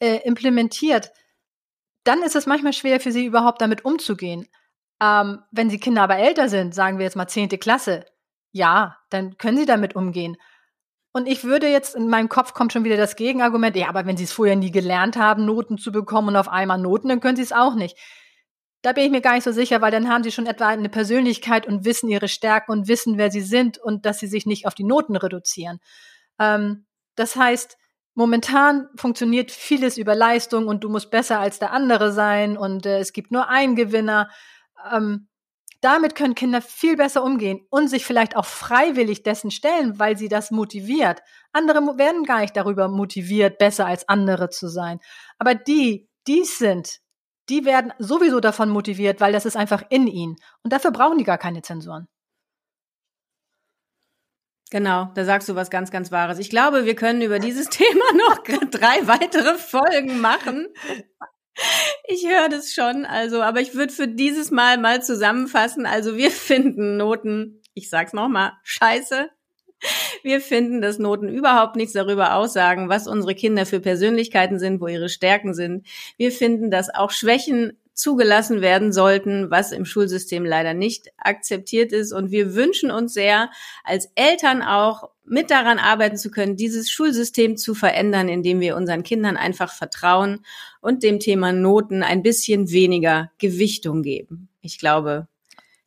äh, 0.00 0.20
implementiert, 0.24 1.10
dann 2.04 2.22
ist 2.22 2.36
es 2.36 2.46
manchmal 2.46 2.72
schwer 2.72 3.00
für 3.00 3.12
sie 3.12 3.24
überhaupt 3.24 3.60
damit 3.60 3.84
umzugehen. 3.84 4.46
Ähm, 5.00 5.40
wenn 5.50 5.68
die 5.68 5.78
Kinder 5.78 6.02
aber 6.02 6.16
älter 6.16 6.48
sind, 6.48 6.74
sagen 6.74 6.98
wir 6.98 7.04
jetzt 7.04 7.16
mal 7.16 7.28
zehnte 7.28 7.58
Klasse, 7.58 8.04
ja, 8.52 8.96
dann 9.10 9.36
können 9.36 9.58
sie 9.58 9.66
damit 9.66 9.94
umgehen. 9.94 10.36
Und 11.12 11.26
ich 11.26 11.44
würde 11.44 11.68
jetzt, 11.68 11.94
in 11.94 12.08
meinem 12.08 12.28
Kopf 12.28 12.54
kommt 12.54 12.72
schon 12.72 12.84
wieder 12.84 12.96
das 12.96 13.16
Gegenargument, 13.16 13.76
ja, 13.76 13.88
aber 13.88 14.06
wenn 14.06 14.16
sie 14.16 14.24
es 14.24 14.32
vorher 14.32 14.56
nie 14.56 14.70
gelernt 14.70 15.16
haben, 15.16 15.44
Noten 15.46 15.78
zu 15.78 15.90
bekommen 15.92 16.28
und 16.28 16.36
auf 16.36 16.48
einmal 16.48 16.78
Noten, 16.78 17.08
dann 17.08 17.20
können 17.20 17.36
sie 17.36 17.42
es 17.42 17.52
auch 17.52 17.74
nicht. 17.74 17.96
Da 18.82 18.92
bin 18.92 19.04
ich 19.04 19.10
mir 19.10 19.20
gar 19.20 19.34
nicht 19.34 19.44
so 19.44 19.52
sicher, 19.52 19.80
weil 19.80 19.90
dann 19.90 20.08
haben 20.08 20.22
sie 20.22 20.30
schon 20.30 20.46
etwa 20.46 20.68
eine 20.68 20.88
Persönlichkeit 20.88 21.66
und 21.66 21.84
wissen 21.84 22.08
ihre 22.08 22.28
Stärken 22.28 22.72
und 22.72 22.88
wissen, 22.88 23.18
wer 23.18 23.30
sie 23.30 23.40
sind 23.40 23.78
und 23.78 24.06
dass 24.06 24.20
sie 24.20 24.28
sich 24.28 24.46
nicht 24.46 24.66
auf 24.66 24.74
die 24.74 24.84
Noten 24.84 25.16
reduzieren. 25.16 25.80
Ähm, 26.38 26.86
das 27.18 27.36
heißt, 27.36 27.76
momentan 28.14 28.88
funktioniert 28.96 29.50
vieles 29.50 29.98
über 29.98 30.14
Leistung 30.14 30.66
und 30.66 30.84
du 30.84 30.88
musst 30.88 31.10
besser 31.10 31.40
als 31.40 31.58
der 31.58 31.72
andere 31.72 32.12
sein 32.12 32.56
und 32.56 32.86
äh, 32.86 32.98
es 32.98 33.12
gibt 33.12 33.30
nur 33.30 33.48
einen 33.48 33.76
Gewinner. 33.76 34.30
Ähm, 34.92 35.28
damit 35.80 36.16
können 36.16 36.34
Kinder 36.34 36.60
viel 36.60 36.96
besser 36.96 37.22
umgehen 37.22 37.60
und 37.70 37.88
sich 37.88 38.04
vielleicht 38.04 38.36
auch 38.36 38.44
freiwillig 38.46 39.22
dessen 39.22 39.52
stellen, 39.52 39.98
weil 39.98 40.18
sie 40.18 40.28
das 40.28 40.50
motiviert. 40.50 41.20
Andere 41.52 41.78
werden 41.98 42.24
gar 42.24 42.40
nicht 42.40 42.56
darüber 42.56 42.88
motiviert, 42.88 43.58
besser 43.58 43.86
als 43.86 44.08
andere 44.08 44.50
zu 44.50 44.68
sein. 44.68 44.98
Aber 45.38 45.54
die, 45.54 46.08
die 46.26 46.42
sind, 46.44 46.98
die 47.48 47.64
werden 47.64 47.92
sowieso 47.98 48.40
davon 48.40 48.70
motiviert, 48.70 49.20
weil 49.20 49.32
das 49.32 49.46
ist 49.46 49.56
einfach 49.56 49.84
in 49.90 50.08
ihnen. 50.08 50.36
Und 50.64 50.72
dafür 50.72 50.90
brauchen 50.90 51.18
die 51.18 51.24
gar 51.24 51.38
keine 51.38 51.62
Zensuren. 51.62 52.08
Genau, 54.70 55.10
da 55.14 55.24
sagst 55.24 55.48
du 55.48 55.54
was 55.54 55.70
ganz, 55.70 55.90
ganz 55.90 56.12
Wahres. 56.12 56.38
Ich 56.38 56.50
glaube, 56.50 56.84
wir 56.84 56.94
können 56.94 57.22
über 57.22 57.38
dieses 57.38 57.68
Thema 57.70 58.04
noch 58.14 58.42
drei 58.70 59.06
weitere 59.06 59.56
Folgen 59.56 60.20
machen. 60.20 60.68
Ich 62.06 62.26
höre 62.28 62.48
das 62.48 62.72
schon, 62.72 63.04
also, 63.04 63.42
aber 63.42 63.60
ich 63.60 63.74
würde 63.74 63.92
für 63.92 64.06
dieses 64.06 64.50
Mal 64.50 64.78
mal 64.78 65.02
zusammenfassen. 65.02 65.86
Also 65.86 66.16
wir 66.16 66.30
finden 66.30 66.96
Noten, 66.96 67.62
ich 67.74 67.90
sag's 67.90 68.12
nochmal, 68.12 68.52
scheiße. 68.62 69.30
Wir 70.22 70.40
finden, 70.40 70.80
dass 70.80 70.98
Noten 70.98 71.28
überhaupt 71.28 71.76
nichts 71.76 71.92
darüber 71.92 72.34
aussagen, 72.34 72.88
was 72.88 73.06
unsere 73.06 73.34
Kinder 73.34 73.64
für 73.64 73.80
Persönlichkeiten 73.80 74.58
sind, 74.58 74.80
wo 74.80 74.88
ihre 74.88 75.08
Stärken 75.08 75.54
sind. 75.54 75.86
Wir 76.16 76.32
finden, 76.32 76.70
dass 76.70 76.92
auch 76.92 77.10
Schwächen 77.10 77.78
zugelassen 77.98 78.60
werden 78.60 78.92
sollten, 78.92 79.50
was 79.50 79.72
im 79.72 79.84
Schulsystem 79.84 80.44
leider 80.46 80.72
nicht 80.72 81.08
akzeptiert 81.18 81.92
ist. 81.92 82.12
Und 82.12 82.30
wir 82.30 82.54
wünschen 82.54 82.92
uns 82.92 83.12
sehr, 83.12 83.50
als 83.82 84.08
Eltern 84.14 84.62
auch 84.62 85.10
mit 85.24 85.50
daran 85.50 85.80
arbeiten 85.80 86.16
zu 86.16 86.30
können, 86.30 86.56
dieses 86.56 86.90
Schulsystem 86.90 87.56
zu 87.56 87.74
verändern, 87.74 88.28
indem 88.28 88.60
wir 88.60 88.76
unseren 88.76 89.02
Kindern 89.02 89.36
einfach 89.36 89.72
vertrauen 89.72 90.44
und 90.80 91.02
dem 91.02 91.18
Thema 91.18 91.52
Noten 91.52 92.04
ein 92.04 92.22
bisschen 92.22 92.70
weniger 92.70 93.32
Gewichtung 93.38 94.02
geben. 94.02 94.48
Ich 94.60 94.78
glaube, 94.78 95.26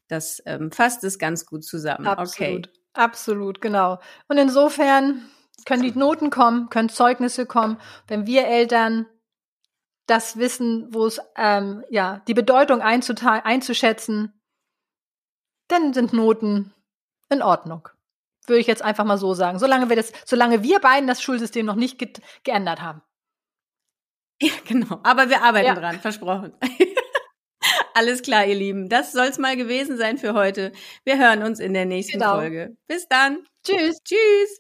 das 0.09 0.43
ähm, 0.45 0.69
fasst 0.69 1.05
es 1.05 1.17
ganz 1.17 1.45
gut 1.45 1.63
zusammen. 1.63 2.05
Absolut. 2.07 2.67
Okay. 2.67 2.77
Absolut, 2.93 3.61
genau. 3.61 3.99
Und 4.27 4.37
insofern 4.37 5.21
können 5.65 5.83
die 5.83 5.97
Noten 5.97 6.29
kommen, 6.29 6.69
können 6.69 6.89
Zeugnisse 6.89 7.45
kommen. 7.45 7.77
Wenn 8.07 8.27
wir 8.27 8.47
Eltern 8.47 9.05
das 10.11 10.37
wissen, 10.37 10.93
wo 10.93 11.05
es 11.05 11.19
ähm, 11.37 11.83
ja 11.89 12.21
die 12.27 12.33
Bedeutung 12.33 12.81
einzuschätzen, 12.81 14.33
dann 15.69 15.93
sind 15.93 16.11
Noten 16.11 16.74
in 17.29 17.41
Ordnung. 17.41 17.87
Würde 18.45 18.59
ich 18.59 18.67
jetzt 18.67 18.81
einfach 18.81 19.05
mal 19.05 19.17
so 19.17 19.33
sagen. 19.33 19.57
Solange 19.57 19.87
wir 19.87 19.95
das, 19.95 20.11
solange 20.25 20.63
wir 20.63 20.79
beiden 20.79 21.07
das 21.07 21.21
Schulsystem 21.21 21.65
noch 21.65 21.75
nicht 21.75 21.97
ge 21.97 22.11
geändert 22.43 22.81
haben. 22.81 23.01
Ja, 24.41 24.51
genau. 24.67 25.00
Aber 25.03 25.29
wir 25.29 25.43
arbeiten 25.43 25.67
ja. 25.67 25.75
dran, 25.75 26.00
versprochen. 26.00 26.53
Alles 27.93 28.21
klar, 28.21 28.45
ihr 28.45 28.55
Lieben. 28.55 28.89
Das 28.89 29.11
soll's 29.13 29.37
mal 29.37 29.55
gewesen 29.55 29.97
sein 29.97 30.17
für 30.17 30.33
heute. 30.33 30.71
Wir 31.05 31.17
hören 31.19 31.43
uns 31.43 31.59
in 31.59 31.74
der 31.74 31.85
nächsten 31.85 32.19
genau. 32.19 32.35
Folge. 32.35 32.75
Bis 32.87 33.07
dann. 33.07 33.45
Tschüss. 33.63 34.01
Tschüss. 34.03 34.59